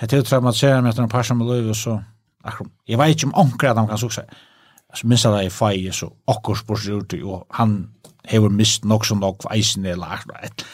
[0.01, 1.97] Jeg til traumatiserer meg etter en par som er løy, og så,
[2.45, 4.25] akkurat, jeg vet ikke om anker at han kan sukse.
[4.93, 7.75] Så minst at jeg er fei, så akkurat spørs gjort du, og han
[8.29, 10.65] hever mist nok som nok eisen eller akkurat,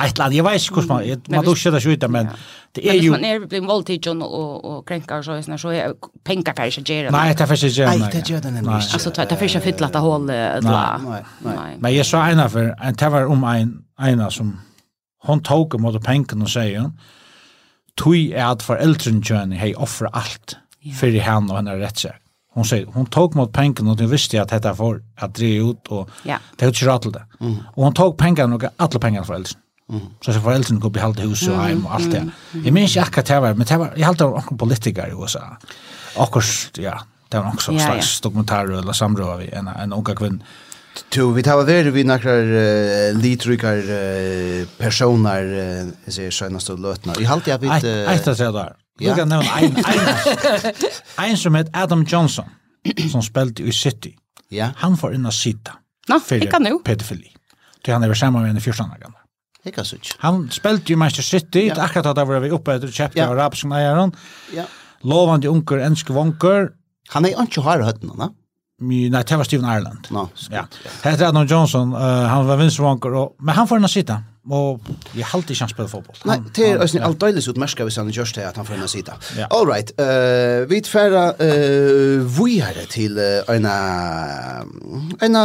[0.00, 2.28] Ett land, jag vet inte hur man, man då det skjuta men
[2.72, 3.10] det är ju...
[3.10, 5.92] Man är blir våldtidgen och, och kränkar och så, så är
[6.24, 7.10] pengar för att göra.
[7.10, 7.94] Nej, det är för att göra.
[7.94, 8.92] Nej, det gör den nämligen inte.
[8.92, 11.76] Alltså, det är för att fylla det hål Nej, nej.
[11.78, 14.60] Men jag sa ena för, det var om en, ena som,
[15.22, 16.90] hon tog mot pengarna och säger,
[18.04, 20.56] tui är att föräldrenkön hej offra allt
[21.00, 22.12] för henne och henne rättsäk.
[22.54, 25.86] Hon säger hon tog mot pengarna och hon visste att detta var att dra ut
[25.88, 27.26] och det är inte rätt till det.
[27.74, 29.52] Och hon tog pengarna och alla pengarna för äldre.
[30.24, 32.30] Så så foreldrene kunne behålla hus och hem och allt det.
[32.64, 35.56] Jag minns ikke akkurat det var, men det var, jag hade också politiker i USA.
[36.16, 36.42] Och
[36.76, 40.44] ja, det var också noen slags dokumentär eller samråd vi en, en unga kvinna.
[41.08, 46.82] Tu, vi tar vare vi några uh, litrykkar uh, personer, uh, jeg sier sjøynast og
[46.84, 47.16] løtna.
[47.16, 47.86] Jeg halte jeg vidt...
[47.86, 48.50] Uh, Eit av tre
[49.00, 49.14] ja.
[49.14, 52.44] Du kan nevne en, en, en som heter Adam Johnson,
[53.10, 54.12] som spilte i City.
[54.52, 54.72] Ja.
[54.84, 55.78] Han får inn av Sita.
[56.12, 56.76] Nå, ikke nu.
[56.84, 57.32] Pedofili.
[57.82, 59.21] Det han er samma med en 14 år gammal.
[59.62, 59.98] Hekka så.
[60.24, 61.78] Han spilte jo Manchester City, ja.
[61.84, 63.28] akkurat da var vi oppe etter kjøpte ja.
[63.30, 64.14] av Rapp som han.
[64.54, 64.66] Ja.
[65.06, 66.72] Lovande unker, enske vonker.
[67.14, 68.32] Han er ikke harde høttene, da?
[68.82, 70.08] Nei, det var Steven Ireland.
[70.10, 70.64] No, ja.
[71.04, 73.36] Hette Adam Johnson, uh, han var vinstvanker, og...
[73.38, 74.18] men han får henne sitte.
[74.50, 74.80] Og
[75.14, 76.16] jag har alltid kjent spille fotboll.
[76.26, 78.90] Nei, det er også alt døylig utmerska hvis han gjør det at han får en
[78.90, 79.14] sida.
[79.38, 79.46] Ja.
[79.54, 83.68] All right, uh, vi tverra uh, vujere til uh, en
[85.22, 85.38] en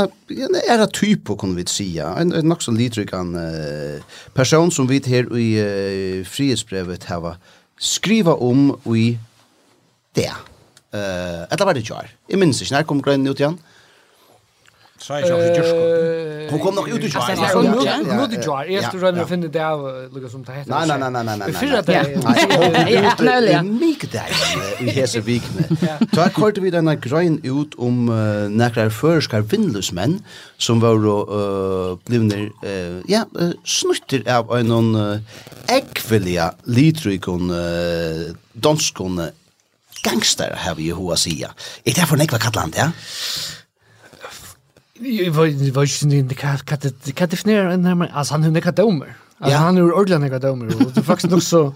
[0.66, 2.10] era typo, kan vi sija.
[2.18, 4.02] En, en nok så lidryggan uh,
[4.34, 7.38] person som vi her i uh, frihetsbrevet har
[7.78, 9.12] skriva om i
[10.18, 10.34] det.
[10.90, 12.10] Uh, eller var det kjær?
[12.30, 13.60] Jeg minns ikke, når kom grein ut igjen.
[15.00, 17.22] Så är jag ju Hon kom nog ut i jar.
[17.22, 18.66] Alltså nu nu i jar.
[18.66, 20.72] Är det runda finna det av Lucas som det heter.
[20.72, 21.48] Nej nej nej nej nej.
[21.48, 22.18] Vi fyra där.
[23.20, 23.64] Nej ja.
[23.64, 24.30] Mycket där
[24.80, 25.64] i hesa vikne.
[26.12, 28.06] Då kallte vi den grön ut om
[28.50, 30.24] några förskar vindlusmän
[30.58, 32.36] som var då blivna
[33.08, 33.26] ja
[33.66, 35.26] snutter av en
[35.68, 37.52] ekvelia litrikon
[38.54, 39.22] danskon
[40.04, 41.50] gangster har vi ju hoa sia.
[41.84, 42.92] Är det för nekva kalland, ja?
[45.00, 45.90] Jag vet inte vad
[47.12, 48.12] kan definiera en närmare.
[48.14, 49.16] Alltså han är inte domer.
[49.38, 50.66] Alltså han är ordentligt inte domer.
[50.94, 51.74] Det är faktiskt också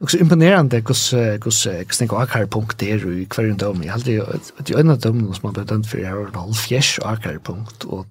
[0.00, 3.82] också imponerande hur hur Xtenko Akar punkt där i kvar runt om.
[3.82, 4.22] Jag hade
[4.58, 8.06] att jag ändå dom som man bedömt för här och halv fjärs Akar punkt och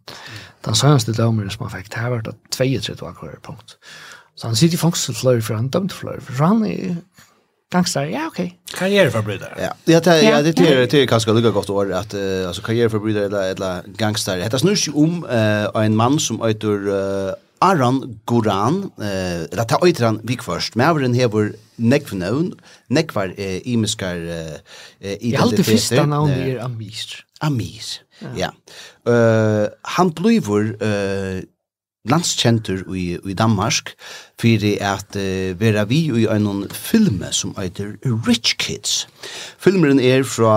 [0.62, 3.78] den senaste domen som man fick här var det 32 Akar punkt.
[4.36, 6.22] Så han sitter i fängelse flöj för han dömt flöj.
[6.22, 6.96] För han är
[7.72, 8.54] Gangster, ja okej.
[8.78, 9.56] Karriärförbrytare.
[9.60, 13.26] Ja, det det ja, det det det kanske lika gott år att uh, alltså karriärförbrytare
[13.26, 14.50] eller eller gangster.
[14.50, 19.80] Det snurrar ju om uh, en man som heter uh, Aran Goran, eh, eller ta
[20.06, 22.52] han vik først, men avren hever nekvnøvn,
[22.90, 24.58] nekvar eh, imiskar eh,
[25.02, 25.32] identiteter.
[25.32, 27.24] Jeg halte fyrsta navn er Amir.
[27.42, 27.88] Amir,
[28.22, 28.34] ja.
[28.38, 28.50] ja.
[29.08, 31.42] Uh, han bliver uh,
[32.10, 33.94] landskjentur i, i Danmark,
[34.42, 37.96] fyrir at uh, vera vi i en filme som heter
[38.28, 39.06] Rich Kids.
[39.60, 40.56] Filmeren er fra,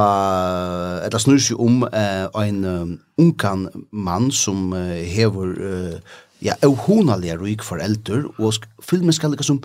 [1.04, 7.38] eller snur seg om uh, en um, unkan mann som uh, hever uh, ja, euhonalige
[7.40, 9.60] ryk forelder, og sk filmen skal liksom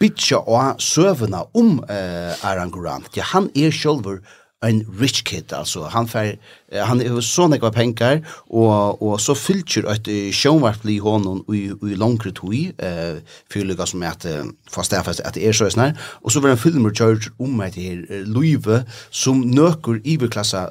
[0.00, 3.06] bytja og søvna om uh, Aranguran.
[3.16, 4.20] Ja, han er sjølver
[4.66, 6.38] en rich kid, alltså Han, fer,
[6.84, 11.94] han är så några pengar och och så fylltjur ett sjånvarp li honom i, i
[11.94, 13.16] långre tui, eh
[13.52, 14.26] fyrlika som är att
[14.70, 15.92] fast där fast, att det så sånn
[16.22, 20.16] och så var en filmer kjørt om med det uh, som nöker i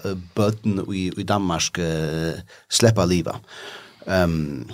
[0.06, 2.34] uh, button i, i Danmark uh,
[2.70, 3.36] sleppa ehm
[4.08, 4.68] Um,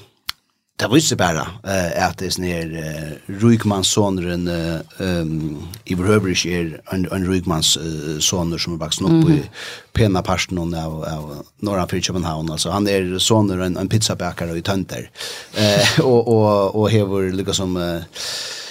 [0.81, 3.11] Det viser bara uh, at det er sånn uh,
[3.43, 9.27] rykmannssåneren uh, um, i vår er en, en rykmannssåner uh, som er vuxit opp mm
[9.27, 9.43] -hmm.
[9.43, 9.49] i
[9.93, 12.51] pena parten av, av Norra for København.
[12.51, 15.09] Altså, han er såner en, en pizzabakare i Tønder.
[15.53, 17.75] Uh, og, og, og hever lykkes som...
[17.75, 18.01] Uh,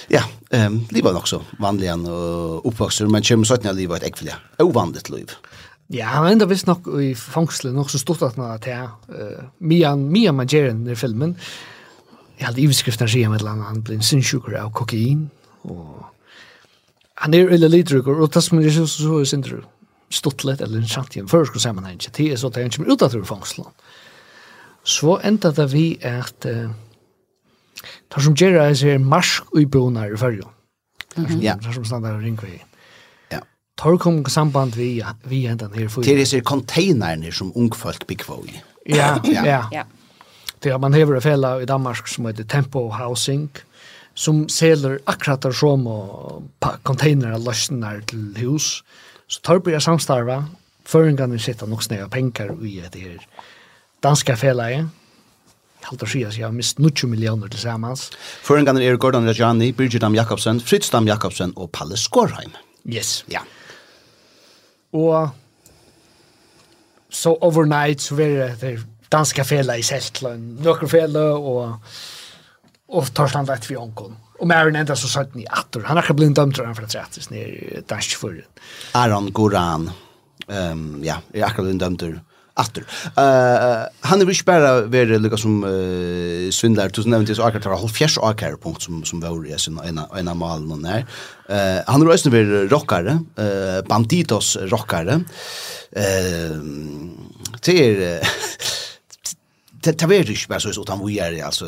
[0.09, 0.23] ja,
[0.65, 4.35] um, livet också vanlig og oppvokser, men kommer sånn at livet er et ekvile.
[4.59, 5.31] Ovanligt liv.
[5.87, 9.43] Ja, han enda visst nok i fangslet, nok så stort at han har til uh,
[9.59, 11.37] Mian, Mian Mageren i filmen.
[12.41, 15.27] Jeg hadde iveskriften sier med et eller annet, han ble en sinnsjukker av kokain,
[15.69, 16.07] og
[17.21, 19.59] han er veldig lidrukker, og det som er så, så er sinnsjukker
[20.11, 22.95] stuttlet eller en kjent i en førskru sammenheng, det er så det er ikke mer
[22.95, 23.69] ut av fangslån.
[24.81, 26.73] Så enda det vi at uh,
[28.09, 30.49] tar som gjør er ser marsk i bonar i fyrjo,
[31.13, 32.57] tar som standard ringvei.
[33.29, 33.45] Ja.
[33.77, 34.95] Tar kom samband vi,
[35.29, 36.09] vi enda nere fyrir.
[36.09, 38.49] Det er disse konteinerne som ungfolk byggvåg.
[38.89, 39.85] Ja, ja, ja.
[40.61, 43.49] Det man hever en fälla i Danmark som heter Tempo Housing
[44.13, 45.87] som säljer akkurat der som
[46.83, 48.83] container och løsner till hus.
[49.27, 50.45] Så tar börja samstarva.
[50.85, 53.27] Föringarna sitter nog snäga pengar i det här
[54.01, 54.89] danska fälla
[56.07, 58.11] si at jeg har mist 90 miljoner tillsammans.
[58.43, 62.51] Föringarna är Gordon Rajani, Birgit Dam Jakobsen, Fritz Dam Jakobsen och Palle Skorheim.
[62.85, 63.23] Yes.
[63.27, 63.41] Ja.
[64.91, 65.29] Och
[67.09, 68.79] så overnight så var det
[69.11, 71.79] danska fela i Seltland, nokre fela og
[72.91, 74.15] och tar stand vi för onkon.
[74.39, 75.83] Och Marin ända så satt ni attor.
[75.85, 78.45] Han har blivit dömd tror jag för att sätta sig ner dansk för.
[78.91, 79.91] Aron Goran.
[80.47, 82.19] Ehm um, ja, är akkurat blivit dömd
[82.53, 82.81] attor.
[82.81, 87.75] Uh, han är ju bara vara lika som uh, svindlar tusen nämnt så akkurat har
[87.75, 91.05] håll fjärs akar punkt som som var i sin ena ena mal någon där.
[91.49, 95.23] Eh han har ju rockare, eh banditos rockare.
[95.91, 96.57] Eh
[97.61, 98.19] till
[99.83, 101.65] det tar vi ikke bare så utan vi er altså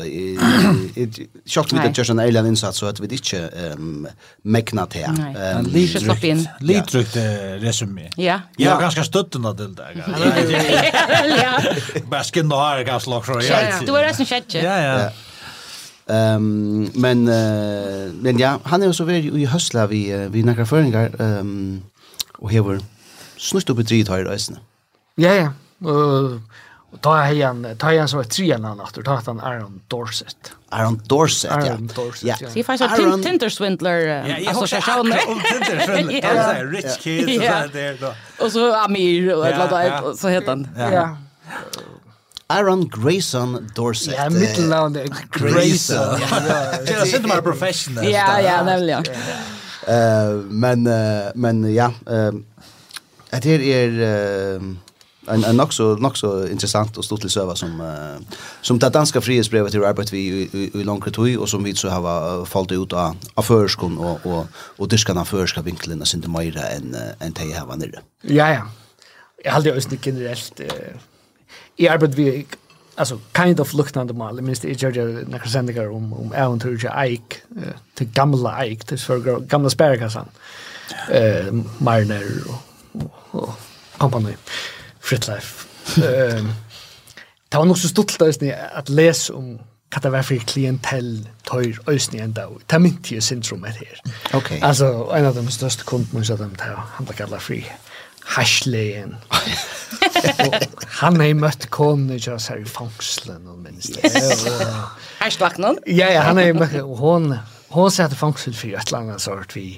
[1.46, 3.40] sjokk vi det gjør en eilig innsats så at vi ikke
[3.74, 4.06] um,
[4.44, 5.66] mekna til um,
[6.64, 7.16] Lidtrykt
[7.62, 8.08] resumé.
[8.18, 8.40] Ja.
[8.58, 9.84] Jeg var ganske støttende til det
[12.10, 13.40] Bare skinn og har ganske lagt fra
[13.86, 15.08] Du er resten kjett Ja, ja.
[16.04, 17.24] Ehm men,
[18.22, 21.82] men ja, han är så veldig i høsla vi, vi några föringar ehm
[22.38, 22.80] och här var
[23.36, 24.38] snutt upp i drit her i.
[25.16, 25.52] Ja, ja.
[25.84, 26.40] Uh,
[26.94, 30.52] Och ta igen, ta han så ett tre namn efter, ta han Aaron Dorset.
[30.68, 31.56] Aaron Dorset, ja.
[31.56, 32.48] Aaron Dorset, ja.
[32.54, 37.28] Så faktisk har Tinder Swindler, alltså så jag om Tinder Swindler, det er rich kid
[37.28, 38.12] og så er det da.
[38.38, 40.68] Og så Amir og et eller annet, så heter han.
[40.76, 41.08] Ja.
[42.48, 44.14] Aaron Grayson Dorset.
[44.14, 46.20] Ja, mittelnavn er Grayson.
[46.86, 48.10] Det är inte mer professional.
[48.10, 49.02] Ja, ja, nemlig, ja.
[50.48, 50.82] men
[51.34, 51.92] men ja,
[53.42, 54.83] det er, är
[55.26, 58.20] en en också också intressant och stort till server som uh,
[58.60, 61.88] som det danska frihetsbrevet till Robert vi i, i, långt tid och som vi så
[61.88, 64.46] har fallit ut av av förskon och och
[64.78, 68.00] och det ska förska vinkeln och inte mer än en te här var nere.
[68.22, 68.62] Ja ja.
[69.44, 70.66] Jag hade ju inte generellt uh,
[71.76, 72.46] i arbetet vi
[72.94, 77.12] alltså kind of luktande mal minst det är ju några sändningar om om äventyr jag
[77.12, 77.36] Ike
[77.94, 80.28] till gamla Ike till för gamla Spergasan.
[81.10, 83.54] Eh Marner och, och, och
[83.98, 84.36] kompani.
[85.04, 85.68] Frit Life.
[86.00, 86.50] um,
[87.52, 89.56] det var nok så stolt øyne at lese om
[89.94, 91.10] hva det var for klientell
[91.46, 94.00] tøyr øyne enda, og det mynte jeg syndromet her.
[94.34, 94.58] Okay.
[94.62, 97.60] Altså, en av de største kundene som de han ble kallet fri
[98.24, 99.14] Hashlegen.
[101.00, 104.00] han har møtt konen ikke oss her i fangslen, og minst.
[105.20, 105.78] Hashlagnen?
[105.86, 107.34] Ja, ja, han har møtt, og hon,
[107.76, 109.76] hon sier at fangsel for et eller annet sort vi,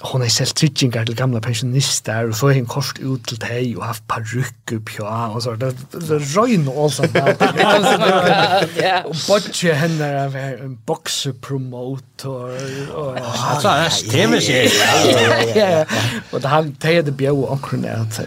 [0.00, 3.74] hon har selv tryggjengar til gamla pensjonister og så får hun kort ut til deg
[3.76, 5.56] og haft parrykk på, og så.
[5.60, 5.74] Det,
[6.16, 7.16] er røyn og alt sånt
[9.10, 12.54] og bodje henne av en boksepromotor
[12.96, 15.84] og det er TV-serie.
[16.32, 18.20] og han teir det bjau omkring at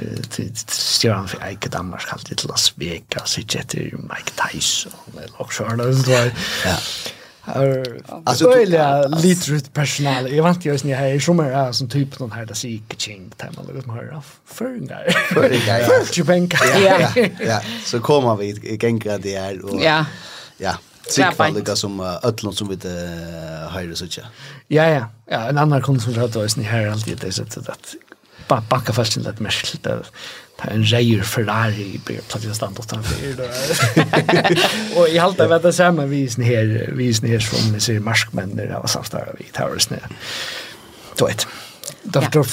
[0.67, 5.63] styrer han for eike Danmark alltid til Las Vegas ikke etter Mike Tyson eller også,
[5.63, 6.21] og så
[6.63, 6.77] Ja.
[6.77, 7.22] det
[8.23, 10.31] Alltså öliga literate personal.
[10.31, 13.51] Jag vant ju ni här som är som typ någon här där sik ching time
[13.63, 15.09] eller vad man hör av förringar.
[15.33, 15.79] Förringar.
[16.23, 16.59] Förringar.
[16.83, 17.09] Ja.
[17.47, 17.61] Ja.
[17.85, 20.05] Så kommer vi i gänga det är och Ja.
[20.57, 20.77] Ja.
[21.07, 23.19] Sikva lika som ötlund som vi inte
[23.69, 24.21] höjde så tja.
[24.67, 25.09] Ja, ja.
[25.25, 27.95] Ja, en annan kund som konsumtrat oss ni här alltid det sättet att
[28.69, 29.87] backa fast till det mest.
[30.61, 32.79] Det er en rejer Ferrari i plattelig stand
[34.97, 38.71] Och i allt det vet det samma visen här visen her som vi ser marskmenner
[38.75, 39.99] av samstare i Taurisne.
[41.19, 41.47] Du vet.
[42.03, 42.43] då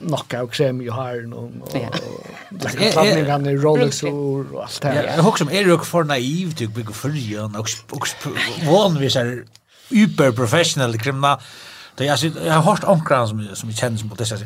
[0.00, 1.74] knock out krem ju har någon och
[2.50, 5.04] like plattningen i Rolex och allt det här.
[5.16, 8.08] Jag hooks som är ju för naiv typ big för ju och och
[8.64, 9.44] van vi är
[9.90, 11.40] hyper professional kriminal.
[11.94, 14.36] Det jag har hört omkring som som känns mot det så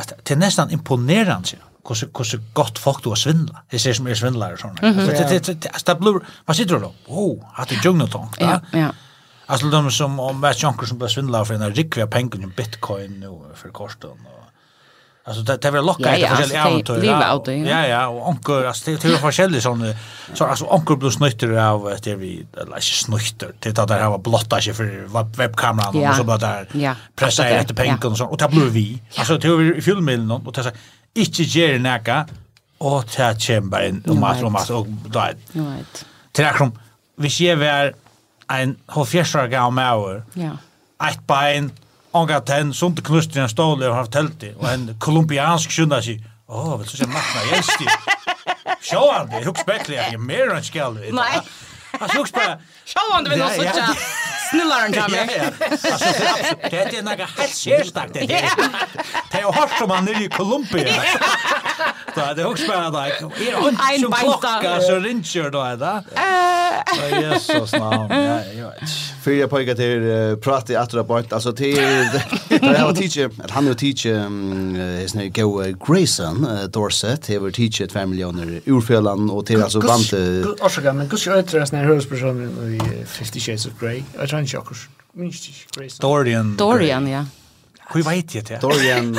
[0.00, 1.48] Alltså det är nästan imponerande.
[1.82, 3.62] Kosse kosse gott folk du har svindla.
[3.70, 4.74] Det ser som är svindlare sån.
[4.74, 4.92] Det
[5.28, 6.92] det det det blue vad sitter du då?
[7.06, 8.36] Oh, har du jungle tank.
[8.38, 8.60] Ja.
[8.72, 8.92] Ja.
[9.46, 13.54] Alltså de som om vart som blir svindlare för en rikviga pengar i bitcoin nu
[13.54, 14.39] för kosten och
[15.30, 17.04] Alltså det det vill locka ja, ett det äventyr.
[17.04, 19.94] Ja, ja, ja, ja, och onkel alltså det är forskjellig sån
[20.34, 24.18] så alltså onkel blir snytter av det vi eller snytter det att det här var
[24.18, 28.48] blotta sig för webbkameran och så bara där pressa efter penken och så och det
[28.48, 28.98] blir vi.
[29.16, 30.70] Alltså det är filmen och det så
[31.14, 32.26] inte ger näka
[32.78, 35.34] och ta chamber in och mat och mat och där.
[35.52, 36.04] Right.
[36.32, 36.80] Till exempel
[37.16, 37.92] vi ser väl
[38.48, 39.72] en halvfjerdsårig gammal.
[39.72, 40.24] maur.
[40.34, 40.50] Ja.
[41.08, 41.70] Ett bein,
[42.12, 46.18] Onga ten, sunt knust i en stål og haft telti, og en kolumbiansk skynda sig,
[46.48, 47.86] åh, vil du se makna jesti?
[49.30, 50.98] det, hugg spekli, jeg er mer enn skal.
[51.14, 51.36] Nei.
[52.00, 52.56] Alltså hugg bara,
[52.86, 53.86] sjåande vil nå sutja
[54.50, 55.20] snillar enn kami.
[55.20, 56.10] Alltså,
[56.70, 58.50] det er naga helt sérstakt, det er
[59.30, 60.98] det er hårt som han er i Kolumbia.
[62.16, 65.94] Da, det er hugg bara, da, er hund som klokka, så rinsjer, da, da.
[67.14, 71.76] Jesus, navn, ja, jeg vet Fyra pojkar till uh, prata i attra point Alltså till
[71.76, 77.26] där jag har teacher, att han har teacher um, his name go Grayson uh, Dorset.
[77.26, 77.38] He
[77.84, 80.12] at family on miljoner urfällan och till alltså vant.
[80.60, 84.02] Orsaka men kus jag tror att när hörs personen i 50 shades of grey.
[84.18, 84.88] Jag tror inte jag kurs.
[85.12, 86.10] Minst Grayson.
[86.10, 86.56] Dorian.
[86.56, 87.24] Dorian, ja.
[87.92, 88.60] Hur vet jag det?
[88.60, 89.14] Dorian.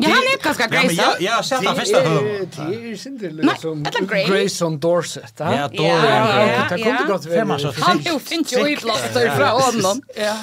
[0.00, 0.92] Ja, han är ganska grejs.
[0.92, 2.22] Ja, jag har sett han första hör.
[2.22, 3.20] Det är synd
[3.60, 3.84] som
[4.26, 5.34] Grayson Dorset.
[5.36, 6.04] Ja, Ja, Dorian.
[6.04, 7.50] Ja, ja, Det kunde gått väl.
[7.80, 10.02] Han är fint ju i plaster från honom.
[10.16, 10.36] Ja.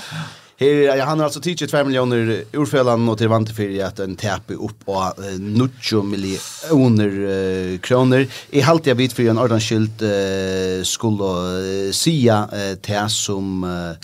[0.59, 4.17] Her, ja, han har altså tidsi 2 millioner urfellan og til vant fyrir at en
[4.19, 8.25] tepe på uh, 90 millioner uh, kroner.
[8.51, 11.31] I halte jeg vidt fyrir en ordanskilt uh, skulle
[11.63, 13.95] uh, sia uh, til som uh,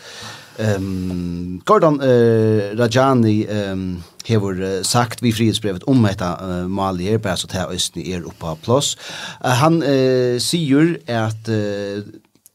[0.59, 7.17] Um, Gordon uh, Rajani um, hever uh, sagt vi frihetsbrevet om detta uh, mali her
[7.17, 8.77] bara så att här er är uppe på.
[8.77, 12.03] Uh, han uh, säger at uh,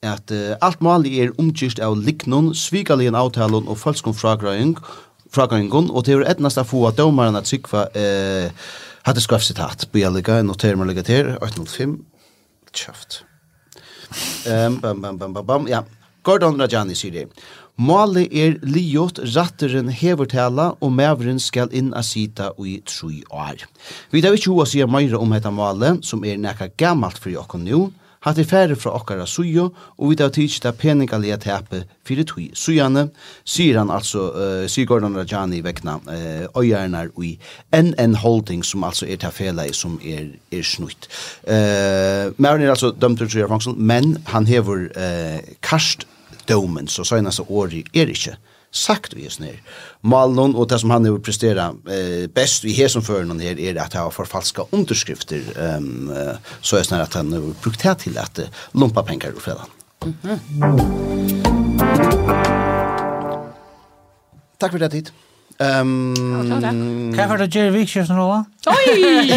[0.02, 4.76] at uh, alt mali er omkyrst av liknun svikalien avtalen og falskom fragrøying
[5.30, 8.50] fragrøyngon, og det etnast av få at domaren at sykva uh,
[9.06, 11.98] hadde skrafsitat, bjelliga, noterer man ligga til, 805,
[14.46, 15.84] Ehm Um, bam, bam, bam, bam, bam, ja.
[16.22, 17.28] Gordon Rajani sier det.
[17.80, 23.64] Målet er liot, ratteren hevertala og mæveren skal inn a sita i tru år.
[24.12, 27.64] Vi tar ikke hva sier meira om dette målet, som er nekka gammalt for jokken
[27.64, 27.86] nu,
[28.26, 32.50] hatt er færre fra okkara sujo, og vi tar tidsi da peningalega tepe fyrir tui
[32.52, 33.06] sujane,
[33.48, 37.38] sier han altså, uh, sier Gordon Rajani vekna uh, øyarnar ui
[37.72, 41.08] NN Holding, som altså er tafela i som er, er snutt.
[41.48, 46.04] Uh, Mæveren er altså dømt ut i men han hever uh, karst
[46.50, 48.36] domen, så senast åri er ikkje
[48.70, 49.62] sagt vi just ner.
[50.00, 53.86] Malnon och det som han har presterat eh, bäst i hesen för någon er at
[53.86, 58.18] att ha förfalska underskrifter um, eh, så är snarare att han har brukt det till
[58.18, 58.40] att
[58.72, 59.66] lumpa pengar ur fredan.
[60.02, 60.40] Mm -hmm.
[64.58, 65.10] Tack för det tid.
[65.58, 68.44] Ehm Kan för det Jerry Vickers nu va?
[68.66, 69.30] Oj.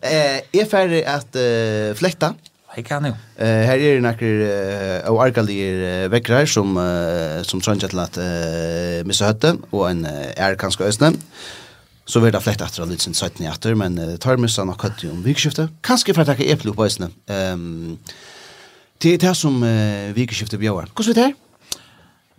[0.00, 2.34] Eh, är färdig att uh, fläkta
[2.78, 3.10] Hei kan jo.
[3.34, 8.18] Uh, her er nekker uh, og arkalige uh, vekkrar som, uh, som trønger til at
[8.22, 11.10] uh, missa høtte, og en uh, er kanskje øsne.
[12.06, 15.10] Så vil det flett etter litt sin 17 etter, men uh, tar missa nok høtte
[15.10, 15.74] om vikskiftet.
[15.82, 17.10] Kanskje for at jeg er på øsne.
[17.26, 17.98] Um,
[19.02, 20.94] det er det som uh, vikskiftet bjøver.
[20.94, 21.74] Hvordan vet det?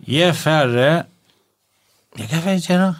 [0.08, 0.90] Jeg er ferdig.
[2.16, 2.92] Jeg kan ikke gjøre.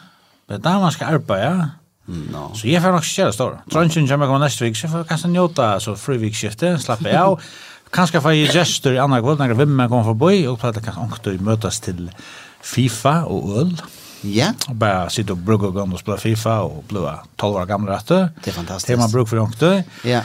[0.44, 1.79] Det er damer skal arbeide, ja.
[2.10, 2.50] No.
[2.54, 3.58] Så jeg får nok köra stora.
[3.70, 7.40] Trunchen jag kommer så vecka för kanskje njota så free week skifte, slappe av.
[7.92, 11.32] Kanskje få jeg gestur i andre kväll når vi kommer forbi, og prata kanskje också
[11.32, 12.10] i mötas til
[12.62, 13.80] FIFA og øl.
[14.24, 14.52] Ja.
[14.68, 17.00] Og bare sitte og bruke og och og spille FIFA og bli
[17.38, 18.14] 12 år gamle rette.
[18.44, 18.88] Det er fantastisk.
[18.88, 19.82] Det man bruk for också.
[20.04, 20.22] Ja.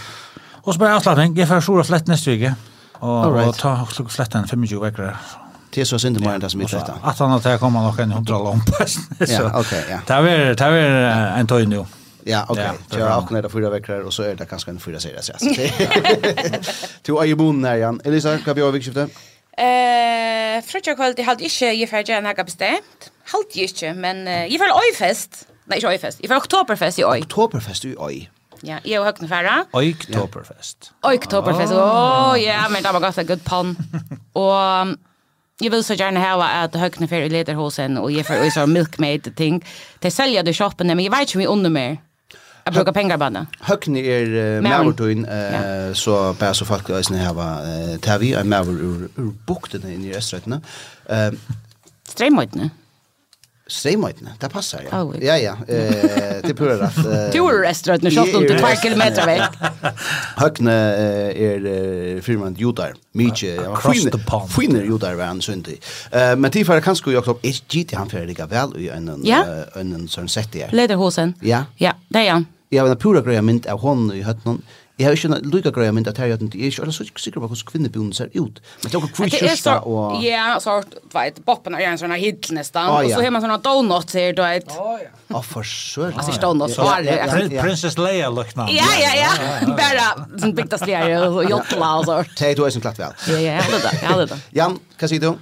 [0.63, 1.37] Og så bare avslappning.
[1.37, 2.51] jeg får stora flett neste vik,
[2.99, 3.57] og, right.
[3.57, 5.44] ta flett flätten 25 veckor.
[5.75, 6.89] Det är så synd mer än det som är rätt.
[7.03, 8.85] Att han att kommer nog en 100 lampor.
[9.27, 9.99] Ja, okej, ja.
[10.07, 11.85] Det är det är en tøy nu.
[12.23, 12.69] Ja, okej.
[12.87, 12.99] Okay.
[12.99, 15.33] Jag har också några fyra veckor och så är det kanske en fyra serier så.
[17.01, 18.01] Du är ju bon här igen.
[18.03, 19.01] Elisa, kan vi ha vikskifte?
[19.57, 23.11] Eh, frukta kvalitet halt inte jag för jag har bestämt.
[23.25, 25.47] Halt inte, men jag vill oj fest.
[25.65, 26.17] Nej, inte oj fest.
[26.21, 27.21] Jag vill oktoberfest i oj.
[27.21, 28.31] Oktoberfest i oj.
[28.61, 29.65] Ja, jag har kunnat färra.
[29.71, 30.91] Oktoberfest.
[31.01, 31.73] Oktoberfest.
[31.73, 33.77] Åh, ja, men det var gott en god pann.
[34.33, 34.53] Och
[35.59, 39.35] jag vill så gärna ha att högna för i ledarhosen och ge för så milkmaid
[39.35, 39.65] ting.
[39.99, 41.97] Det säljer du shoppen men jag vet inte om vi under mer.
[42.63, 43.47] Jag brukar pengar bara.
[43.59, 49.33] Högna är Mavertoin eh så bara så folk är snä här Tavi är Maver ur
[49.47, 50.61] bukten i restauranten.
[51.09, 51.39] Ehm
[52.07, 52.69] Strömmoidne.
[53.65, 54.99] Streimøytene, det passer, ja.
[55.01, 56.99] Oh, ja, ja, eh, det prøver at...
[57.05, 59.57] Eh, du er restaurant, når kjøpt om til 2 kilometer vekk.
[60.37, 60.75] Høgne
[61.33, 63.55] er firmand judar, mykje,
[64.53, 65.79] finer judar var han syndig.
[66.13, 69.41] Uh, men tidligere kan sko Jakob, er gitt han fyrir lika vel i en, ja?
[69.75, 70.69] en, en sånn sett her.
[70.75, 71.33] Lederhosen?
[71.41, 71.65] Ja.
[71.81, 72.49] Ja, det er han.
[72.73, 74.61] Ja, men det pura greia mynd av hånden i høttenen,
[74.95, 77.49] Jeg har ikke en lykka greia mynd at her jeg er ikke så sikker på
[77.49, 78.61] hvordan kvinnebjuden ser ut.
[78.79, 80.23] Men det er også creatures da, og...
[80.23, 83.43] Ja, så har du vet, boppen er en sånn hit nesten, og så har man
[83.43, 84.71] sånne donuts her, du vet.
[84.71, 86.15] Å, for søren.
[86.15, 87.19] Altså, ikke donuts, bare...
[87.59, 88.69] Princess Leia lukna.
[88.71, 89.33] Ja, ja, ja,
[89.75, 90.07] bare
[90.39, 92.37] sånn bygda slier og jotla og sånt.
[92.39, 93.19] Hei, du er som klart vel.
[93.27, 94.39] Ja, ja, jeg hadde det, jeg hadde det.
[94.61, 95.33] Jan, hva sier du?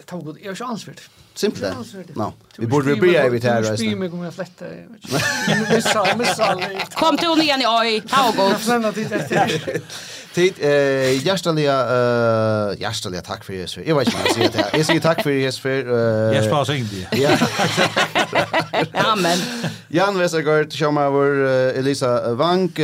[0.00, 1.04] Jeg har ikke ansvaret.
[1.34, 1.76] Simpelt.
[2.16, 2.32] No.
[2.58, 4.00] Vi borde vi börja vid här resten.
[4.00, 4.64] Vi kommer att flätta.
[5.70, 6.64] Vi sa med sall.
[6.94, 8.02] Kom till ni igen i oj.
[8.10, 9.82] Ha och Jag How goes.
[10.34, 13.82] Tid eh hjärtliga eh hjärtliga tack för er.
[13.86, 14.70] Jag vet inte vad jag säger det här.
[14.76, 16.96] Jag säger tack för er för eh Jag sparar inte.
[17.16, 17.30] Ja.
[19.12, 19.38] Amen.
[19.88, 21.44] Jan Westergaard, Sjómaver,
[21.78, 22.78] Elisa Vank,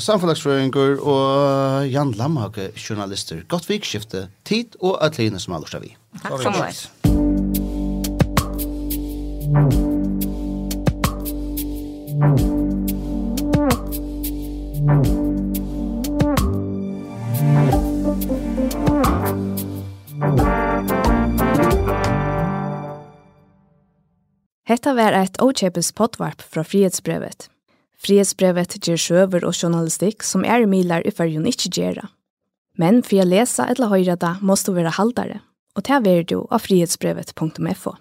[0.00, 3.42] samfélagsfrøyngur og Jan Lamhage, journalister.
[3.48, 5.96] Godt vikskifte, tid og atleine som aller vi.
[6.22, 7.25] Tack så mycket.
[9.56, 9.72] Hetta
[24.94, 27.48] var eit åkjepes potvarp fra Frihetsbrevet.
[27.96, 32.10] Frihetsbrevet ger sjøver og journalistikk som er milar i fyrjun ikkje gjerra.
[32.76, 35.40] Men for å lese eller høyre da, måste du være haldare,
[35.78, 37.96] og det er du av frihetsbrevet.fo.